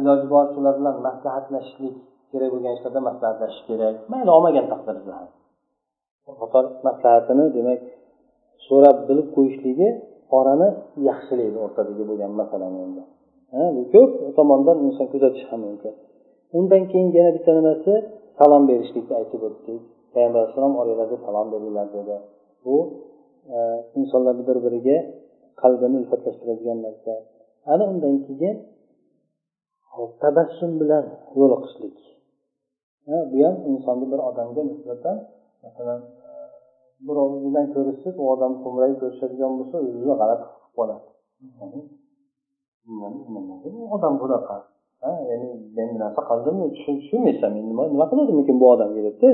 [0.01, 1.95] iloji boricha ular bilan maslahatlashishlik
[2.31, 3.95] kerak bo'lgan ishlarda maslahatlashish kerak.
[4.11, 5.29] Mayli olmagan taqdirda ham.
[6.41, 7.79] Qator maslahatini demak
[8.67, 9.89] so'rab bilib qo'yishligi
[10.37, 10.69] orani
[11.09, 13.03] yaxshilaydi o'rtadagi bo'lgan masalani endi.
[13.75, 15.93] Bu ko'p tomondan inson kuzatish ham mumkin.
[16.57, 17.93] Undan keyin yana bitta nimasi?
[18.37, 19.81] Salom berishlikni aytib o'tdik.
[20.13, 22.15] Payg'ambar alayhissalom oranglarda salom beringlar dedi.
[22.65, 22.75] Bu
[23.55, 23.57] e,
[23.99, 24.97] insonlarni bir biriga
[25.61, 27.13] qalbini ulfatlashtiradigan narsa.
[27.71, 28.57] Ana undan keyin
[30.23, 31.05] tabassum bilan
[31.39, 31.97] yo'liqishlik
[33.07, 35.17] bu ham insonni bir odamga nisbatan
[35.63, 35.99] masalan
[36.29, 36.31] e,
[37.45, 41.07] bilan ko'rishsiz u odam xo'mrayib ko'rishadigan bo'lsa o'zini g'alati qilib qoladi.
[43.95, 44.57] Odam bunaqa.
[45.29, 49.29] Ya'ni men narsa qildimmi tushunmaysan men nima nima qiluvdimikin bu odamga debda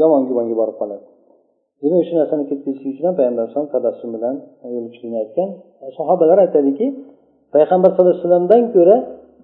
[0.00, 1.04] yomon gumonga borib qoladi.
[1.82, 4.34] Demak o'sha narsani ketkazish uchun ham payg'ambar alayhisalom tabassum bilan
[4.74, 4.86] yo'l
[5.22, 5.48] aytgan.
[5.84, 6.86] E, sahobalar aytadiki
[7.54, 8.96] payg'ambar sallallohu alayhi vasallamdan ko'ra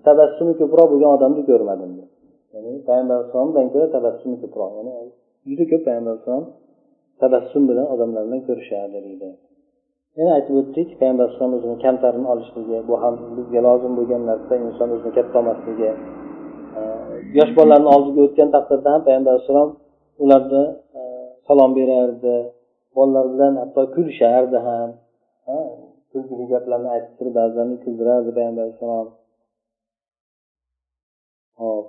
[0.07, 1.91] tabassumi ko'proq bo'lgan odamni ko'rmadim
[2.67, 4.71] ya'ni payg'ambar alayhissalomdan ko'ra tabassum ko'proq.
[4.79, 4.95] Ya'ni
[5.49, 6.47] juda ko'p payg'ambar alayhissalom
[7.23, 9.29] tabassum bilan odamlar bilan ko'rishardi deydi.
[10.19, 14.89] Yana aytib o'tdik payg'ambar alayhisalom o'zini kamtarini olishligi bu ham bizga lozim bo'lgan narsa inson
[14.97, 15.91] o'zini katta olmasligi.
[17.39, 19.71] Yosh bolalarni oldiga o'tgan taqdirda ham payg'ambar alayhissalom
[20.25, 20.65] ularni
[21.47, 22.37] salom berardi.
[22.97, 24.89] Bolalar bilan hatto kulishardi ham.
[26.13, 29.09] Kulgili gaplarni aytib turib ba'zilarini kuldirardi payg'ambar alayhissalom
[31.61, 31.87] hop.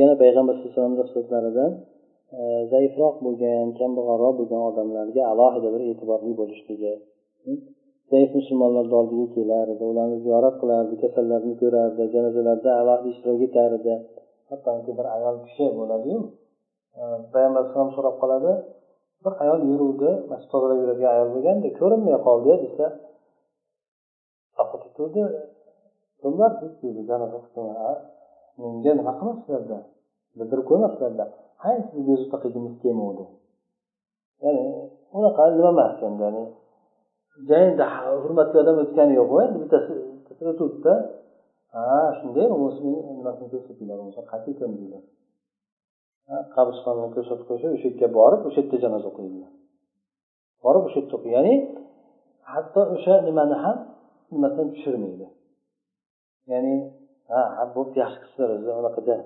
[0.00, 1.72] Yana payg'ambar sallallohu alayhi so'zlaridan
[2.38, 2.40] e,
[2.72, 6.92] zaifroq bo'lgan kambag'alroq bo'lgan odamlarga alohida bir e'tiborli bo'lishligi.
[8.10, 13.94] Zaif musulmonlarni oldiga kelardi ularni ziyorat qilardi kasallarni ko'rardi janozalarda alohida ishtirok etardi.
[14.50, 16.18] Hattoki bir ayol kishi bo'ladiyu
[16.98, 18.52] e, payg'ambar alayhisalom so'rab qoladi
[19.24, 22.86] bir ayol yuruvdi masjid tozalab yuradigan ayol bo'lganda ko'rinmay qoldi desa
[26.20, 27.40] kimlar deydi janoza
[28.62, 29.78] menga nima qilmasizlarda
[30.38, 31.24] bildirib qo'ymasizlarda
[31.64, 32.36] hay siz bezovta
[32.82, 33.24] kelmovdi
[34.44, 34.64] ya'ni
[35.18, 36.44] unaqa nima emas endi ya'ni
[37.50, 37.86] jayda
[38.22, 39.92] hurmatli odam o'tgani yo'q endi bittasi
[40.52, 40.94] o'tuvdida
[41.74, 41.86] ha
[42.18, 45.02] shunday nimasini ko'rsatinglar bo'lmasa qayerga ko'mdinglar
[46.54, 49.50] qabristonni ko'rsatib qo'ysa o'sha yerga borib o'sha yerda janoza o'qiydilar.
[50.64, 51.54] Borib o'sha yerda o'qiy ya'ni
[52.52, 53.76] hatto o'sha nimani ham
[54.32, 55.26] nimasidan tushirmaydi.
[56.52, 56.74] Ya'ni
[57.32, 59.16] ha bo'pti yaxshi qilibsizlar o'zi unaqada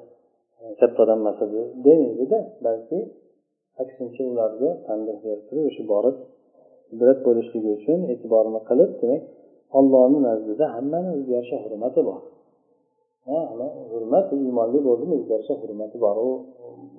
[0.60, 2.98] e, katta odam emas edi demaydida balki
[3.82, 6.16] aksincha ularga tanbeh berib turib o'sha borib
[6.94, 9.22] ibrat bo'lishligi uchun e'tiborini qilib demak
[9.78, 12.20] ollohni nazdida hammani o'ziga yarasha hurmati bor.
[13.92, 16.16] Hurmat iymonli bo'ldimi o'ziga yarasha hurmati bor.
[16.26, 16.30] U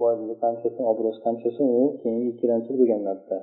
[0.02, 3.36] boyligi qanchasin obro'si qanchasin u keyingi ikkilamchi bo'lgan narsa.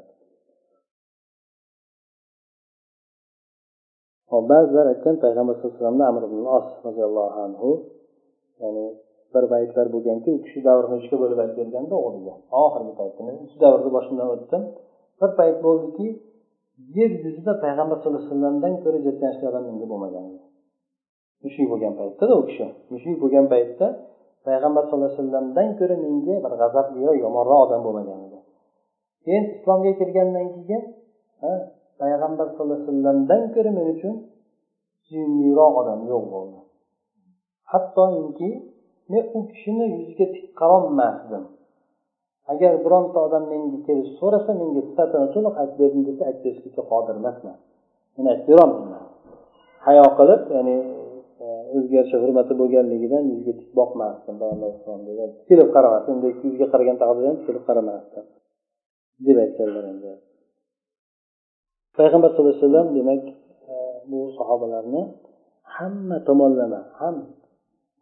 [4.52, 7.70] Ba'zilar aytgan payg'ambar sallallohu alayhi vasallamni amr ibn os roziyallohu anhu
[8.62, 8.86] ya'ni
[9.34, 13.90] bir paytlar bo'lganki u kishi davrini uchga bo'lib aytganda o'g'liga oxirgi paytda men uch davrni
[13.96, 14.62] boshidan o'tdim.
[15.20, 16.06] Bir payt bo'ldiki
[16.96, 20.24] yer yuzida payg'ambar sallallohu alayhi vasallamdan ko'ra jirkanchli odam menga bo'lmagan
[21.44, 22.66] mushuk bo'lgan paytdada u kishi.
[22.92, 23.86] Mushuk bo'lgan paytda
[24.46, 28.38] payg'ambar sallallohu alayhi vasallamdan ko'ra menga bir g'azabli yomonroq odam bo'lmagan edi.
[29.24, 30.82] Keyin islomga kirgandan keyin
[32.00, 34.14] payg'ambar sallallohu alayhi vasallamdan ko'ra men uchun
[35.06, 36.58] suyimliroq odam yo'q bo'ldi.
[37.72, 38.50] Hattoki
[39.12, 41.44] men u kishini yuziga tik qarolmasdim.
[42.52, 47.14] Agar bironta odam menga kelib so'rasa menga sifatini to'liq aytib berdim desa aytib berishlikka qodir
[47.20, 47.56] emasman.
[48.16, 49.04] Men aytib berolmayman
[49.86, 50.76] hayo qilib ya'ni
[51.44, 54.36] e, o'ziga yarasha hurmati bo'lganligidan yuziga tik boqmasdim
[55.40, 58.24] tikilib qaramasdim yuzga qaragan taqdirda ham tikilib qaramasdim
[59.26, 60.10] deb aytganlar endi.
[62.00, 63.22] Payg'ambar sallallohu alayhi vasallam demak
[63.72, 63.74] e,
[64.10, 65.02] bu sahobalarni
[65.76, 67.16] hamma tomonlama ham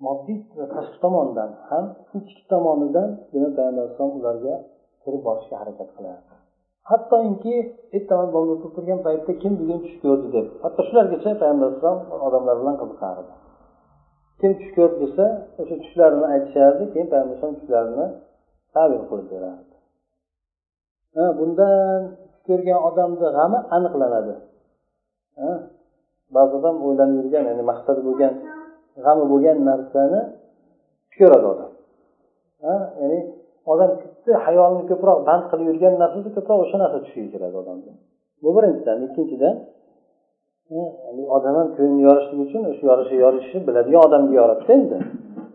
[0.06, 1.84] moddiy va tashqi tomondan ham
[2.18, 4.54] ichki tomonidan demak payg'ambar alayhisalom ularga
[5.02, 6.34] kirib borishga harakat qilardi.
[6.90, 7.54] Hattoki
[7.96, 12.76] ertaman bomba turgan paytda kim bugun tush ko'rdi deb hatto shulargacha payg'ambar alayhisalom odamlar bilan
[12.82, 13.32] qiziqardi.
[14.40, 15.26] Kim tush ko'rdi desa
[15.60, 18.06] o'sha tushlarini aytishardi keyin payg'ambar alayhisalom tushlarini
[18.74, 19.74] tabir qilib berardi.
[21.38, 22.02] Bundan
[22.48, 24.34] ko'rgan odamni g'ami aniqlanadi.
[26.36, 28.32] Ba'zi odam o'ylanib yurgan ya'ni maqsadi bo'lgan
[29.04, 30.20] g'ami bo'lgan narsani
[31.16, 31.70] ko'radi odam.
[33.00, 33.18] Ya'ni
[33.72, 37.92] odam bitta hayolini ko'proq band qilib yurgan narsasi ko'proq o'sha narsa tushiga kiradi odamga.
[38.42, 38.96] Bu birinchidan.
[39.06, 39.54] Ikkinchidan
[41.36, 44.98] odam ham ko'ngli yorishlik uchun o'sha yorishi yorishishni biladigan odamga yoradida endi.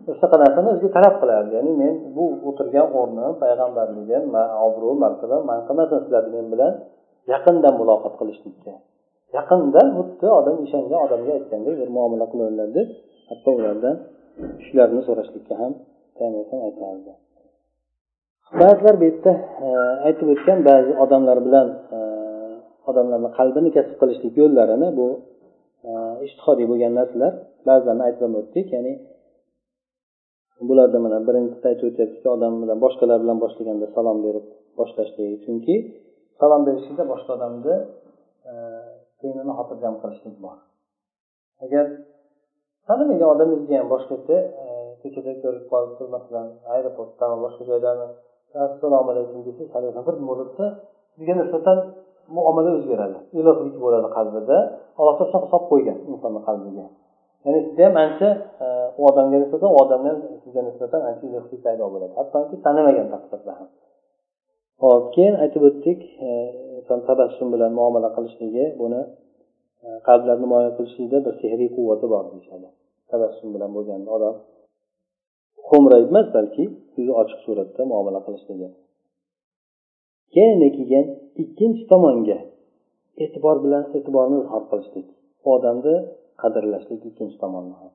[0.06, 4.24] Shunaqa narsani o'ziga talab qilardi ya'ni men bu o'tirgan o'rnim payg'ambarligim
[4.66, 6.72] obro' martaba man qilmasin sizlarni men bilan
[7.32, 8.72] yaqindan muloqot qilishlikka.
[9.36, 12.88] Yaqindan xuddi odam ishongan odamga aytgandek bir muomala qilaveradi deb
[13.30, 13.96] hatto ulardan
[14.64, 15.72] shularni so'rashlikka ham
[16.68, 17.12] aytardi.
[18.60, 19.32] Ba'zilar bu yerda
[19.66, 19.68] e,
[20.08, 21.98] aytib o'tgan ba'zi odamlar bilan e,
[22.90, 25.08] odamlarni qalbini kasb qilishlik yo'llarini bu
[25.88, 25.90] e,
[26.26, 27.32] ishtihodiy bo'lgan narsalar
[27.68, 28.66] ba'zilarini aytib o'tdik.
[28.76, 28.92] Ya'ni
[30.68, 34.46] bularda mana birinchisida aytib o'tyaptiki odam bilan boshqalar bilan boshlaganda salom berib
[34.78, 35.74] boshlashlik chunki
[36.40, 37.74] salom berishlikda boshqa odamni
[38.50, 38.52] e,
[39.20, 40.56] ko'nglini xotirjam qilishlik bor.
[41.64, 41.84] Agar
[42.88, 44.64] tanimagan odamingizni ham boshqacha e,
[45.02, 48.06] ko'chada ko'rib qolibsiz masalan aeroportda boshqa joydami
[48.66, 50.66] assalomu alaykum desa haligi bir murodda
[51.14, 51.78] sizga nisbatan
[52.36, 53.18] muomala o'zgaradi.
[53.40, 54.56] Ilohlik bo'ladi qalbida
[54.98, 56.84] alloh taolo shunaqa solib qo'ygan insonni qalbiga.
[57.44, 58.28] Ya'ni sizda ham ancha
[58.66, 58.68] e,
[58.98, 62.12] u odamga nisbatan u odamni ham sizga nisbatan ancha iliqlik paydo bo'ladi.
[62.18, 63.68] Hattoki tanimagan taqdirda ham.
[64.82, 66.30] Hop keyin aytib o'tdik e,
[66.78, 69.00] inson tabassum bilan muomala qilishligi buni
[69.84, 72.68] e, qalblar qalblarni moyil qilishlikda bir sehriy quvvati bor deyishadi
[73.12, 74.34] tabassum bilan bo'lganda odam
[75.68, 76.64] xo'mrayib emas balki
[76.96, 78.68] yuzi ochiq suratda muomala qilishligi.
[80.38, 81.06] Yana kelgan
[81.42, 82.38] ikkinchi tomonga
[83.24, 85.06] e'tibor bilan e'tiborni izhor qilishlik.
[85.44, 85.96] U odamni
[86.42, 87.92] qadrlashlik ikkinchi tomonni ham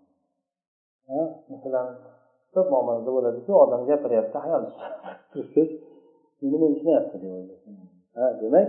[1.52, 1.88] masalan
[2.54, 4.64] ko'p muomalada bo'ladiki odam gapiryapti hayol
[5.32, 5.70] tursiz
[6.42, 7.48] meni mensimayapti deb
[8.18, 8.68] ha demak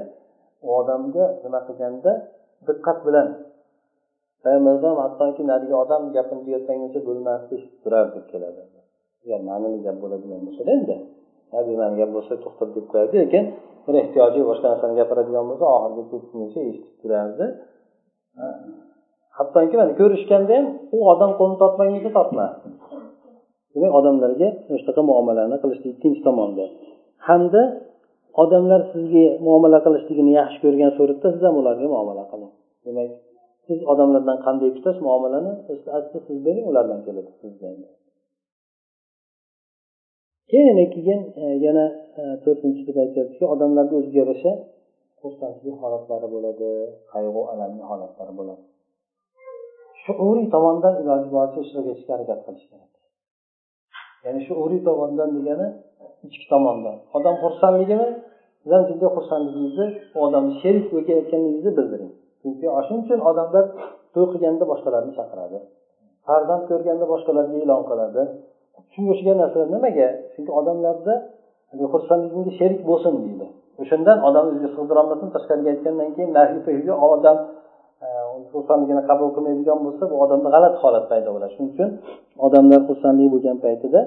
[0.66, 2.12] u odamga nima qilganda
[2.66, 3.28] diqqat bilan
[4.42, 8.62] payg'ambar hattoki narigi odam gapini tugatmaguncha bo'lmasdi eshitib turar deb keladi.
[9.24, 10.96] Agar ma'nili gap bo'ladigan bo'lsada endi
[11.68, 13.44] bema'ni gap bo'lsa to'xtab deb qo'yadi lekin
[13.84, 17.46] bir ehtiyoji boshqa narsani gapiradigan bo'lsa oxiriga ketguncha eshitib turardi.
[19.38, 20.66] Hattoki mana ko'rishganda ham
[20.96, 22.68] u odam qo'lini tortmaguncha tortmasdi
[23.74, 24.48] demak odamlarga
[24.80, 26.64] shunaqa muomalani qilishlik ikkinchi tomonda.
[27.28, 27.62] Hamda
[28.42, 32.52] odamlar sizga muomala qilishligini yaxshi ko'rgan suratda siz ham ularga muomala qiling.
[32.84, 33.10] Demak
[33.66, 35.52] siz odamlardan qanday kutasiz muomalani
[35.98, 37.68] asli siz bering ulardan keladi sizga
[40.50, 41.86] keyin keyin e, yana
[42.20, 44.52] e, to'rtinchisida aytyaptiki odamlarni o'ziga yarasha
[45.22, 46.70] xursandchilik holatlari bo'ladi
[47.12, 48.62] qayg'u alamli holatlari bo'ladi.
[50.18, 52.90] Shuuriy tomondan iloji boricha ishtirok etishga harakat qilish kerak.
[54.24, 55.68] Ya'ni shuuriy tomondan degani
[56.26, 56.96] ichki tomondan.
[57.16, 58.08] Odam xursandligini
[58.62, 58.82] siz ham
[59.16, 59.86] xursandligingizni
[60.16, 62.12] u odamni sherik bo'layotganligingizni bildiring.
[62.40, 63.64] Chunki shuning uchun odamlar
[64.14, 65.58] to'y qilganda boshqalarni chaqiradi.
[66.26, 68.22] Farzand ko'rganda boshqalarga e'lon qiladi.
[68.92, 70.08] Shunga o'xshagan narsalar nimaga?
[70.32, 71.14] Chunki odamlarda
[71.94, 73.46] xursandligimga sherik bo'lsin deydi.
[73.82, 76.30] O'shandan odam o'ziga sig'dirolmasin tashqariga aytgandan keyin
[77.16, 77.36] odam
[78.52, 81.52] xursandligini qabul qilmaydigan bo'lsa bu odamda g'alati holat paydo bo'ladi.
[81.56, 81.90] Shuning uchun
[82.46, 84.00] odamlar xursandlik bo'lgan paytida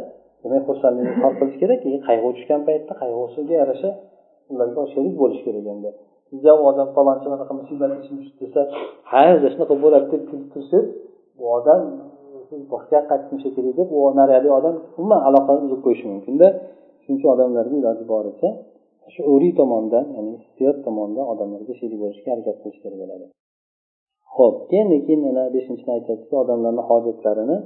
[0.43, 3.89] demak xursandlikni izhor qilish kerak keyin qayg'u tushgan paytda qayg'usiga yarasha
[4.51, 5.89] ularga sherik bo'lish kerak endi.
[6.29, 8.61] Sizga u odam falonchi anaqa musibat ishim tushdi desa
[9.11, 10.85] ha shunaqa bo'ladi deb kulib tursangiz
[11.37, 11.81] bu odam
[12.73, 16.47] boshqa yoqqa aytishim kerak deb u nariyadagi odam umuman aloqani uzib qo'yishi mumkinda
[17.03, 18.49] shuning uchun odamlarga iloji boricha
[19.15, 23.25] shuuriy tomondan ya'ni hissiyot tomondan odamlarga sherik bo'lishga harakat qilish kerak bo'ladi.
[24.35, 27.57] Ho'p keyin keyin yana beshinchini aytyaptiki odamlarni hojatlarini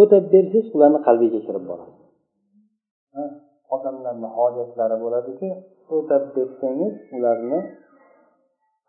[0.00, 1.92] o'tab bersangiz ularni qalbiga kirib boradi.
[3.76, 5.48] Odamlarni hojatlari bo'ladiku
[5.96, 7.58] o'tab bersangiz ularni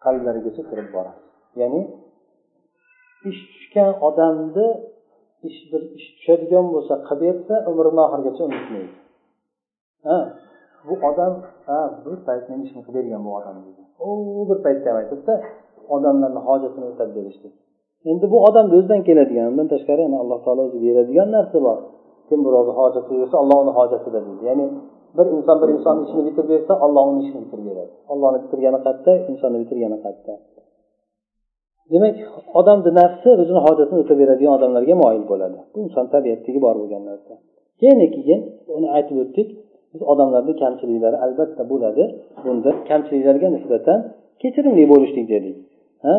[0.03, 1.21] qalblarigacha kirib boradi
[1.61, 1.81] ya'ni
[3.29, 4.67] ish tushgan odamni
[5.49, 8.95] ish bir ish tushadigan bo'lsa qilib bersa umrini oxirigacha unutmaydi.
[10.07, 10.17] Ha
[10.87, 11.33] bu odam
[11.67, 14.09] ha bir payt meni ishimni qilib bergan bu odam deydi u
[14.49, 15.33] bir paytda ham aytadida
[15.95, 17.53] odamlarni hojatini o'tab berishlik
[18.11, 21.77] endi bu odamni o'zidan keladigan undan tashqari yana alloh taolo o'zi beradigan narsa bor.
[22.29, 24.43] Kim birovni hojatini bersa olloh uni hojatida deydi.
[24.49, 24.65] Ya'ni
[25.17, 27.91] bir inson bir insonni ishini bitirib bersa olloh uni ishini bitirib beradi.
[28.13, 30.33] Ollohni bitirgani qayerda insonni bitirgani qayerda
[31.93, 32.15] demak
[32.59, 35.57] odamni nafsi o'zini hojatini o'tab beradigan odamlarga moyil bo'ladi.
[35.73, 37.33] Bu inson tabiatdagi bor bo'lgan narsa.
[37.79, 38.39] Keyin keyin
[38.77, 39.47] uni aytib o'tdik.
[39.93, 42.03] Biz odamlarni kamchiliklari albatta bo'ladi.
[42.43, 43.99] Bunda kamchiliklarga nisbatan
[44.41, 45.55] kechirimli bo'lishlik dedik.
[46.05, 46.15] Ha?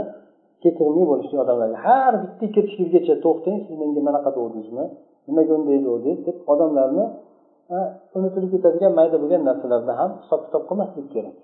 [0.63, 1.79] Kechirimli bo'lishlik odamlarga.
[1.87, 4.85] Har bitta ikki to'xtang siz menga manaqa degdingizmi
[5.29, 7.05] nimaga unday degandingiz deb odamlarni
[8.17, 11.37] unutilib ketadigan mayda bo'lgan narsalarda ham hisob kitob qilmaslik kerak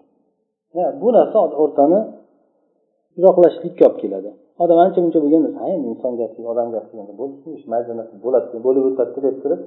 [1.02, 2.00] bu narsa o'rtani
[3.18, 4.30] uzoqlashishlikka olib keladi.
[4.64, 6.92] Odam ancha muncha bo'lgan narsa endi inson gapi odam gapi
[7.72, 9.60] mayda narsa bo'ladi bo'lib o'tadi deb turib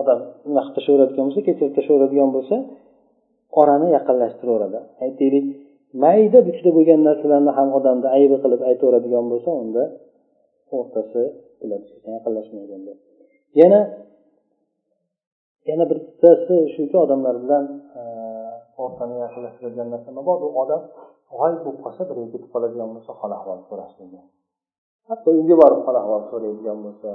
[0.00, 0.18] odam
[0.48, 2.56] nima qilib tashlayveradigan bo'lsa kechirib tashlayveradigan bo'lsa
[3.60, 5.46] orani yaqinlashtiraveradi aytaylik
[6.04, 9.82] mayda buchda bo'lgan narsalarni ham odamni aybi qilib aytaveradigan bo'lsa unda
[10.76, 11.22] o'rtasi
[12.14, 12.92] yaqinlashmaydi
[13.60, 13.80] yana
[15.70, 17.64] yana bittasi shuki odamlar bilan
[18.00, 18.02] e,
[18.82, 20.82] o'rtani yaqinlashtiradigan narsa mabodo odam
[21.38, 24.20] g'oyib bo'lib qolsa bir ketib qoladigan bo'lsa hol ahvol so'rashligi
[25.08, 27.10] hatto uyga borib hol ahvol so'raydigan bo'lsa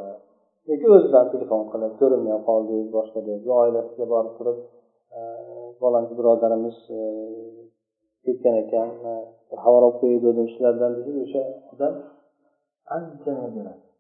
[0.70, 4.58] yoki o'zidan telefon qilib ko'rinmay qoldik boshqa deb yo oilasiga borib turib
[5.18, 5.20] e,
[5.80, 7.02] falonchi birodarimiz e,
[8.26, 8.89] ketgan ekan
[9.63, 11.43] xabar olib qo'yay dedim shulardan desa o'sha
[11.74, 11.93] odam
[12.97, 13.91] ancha beradi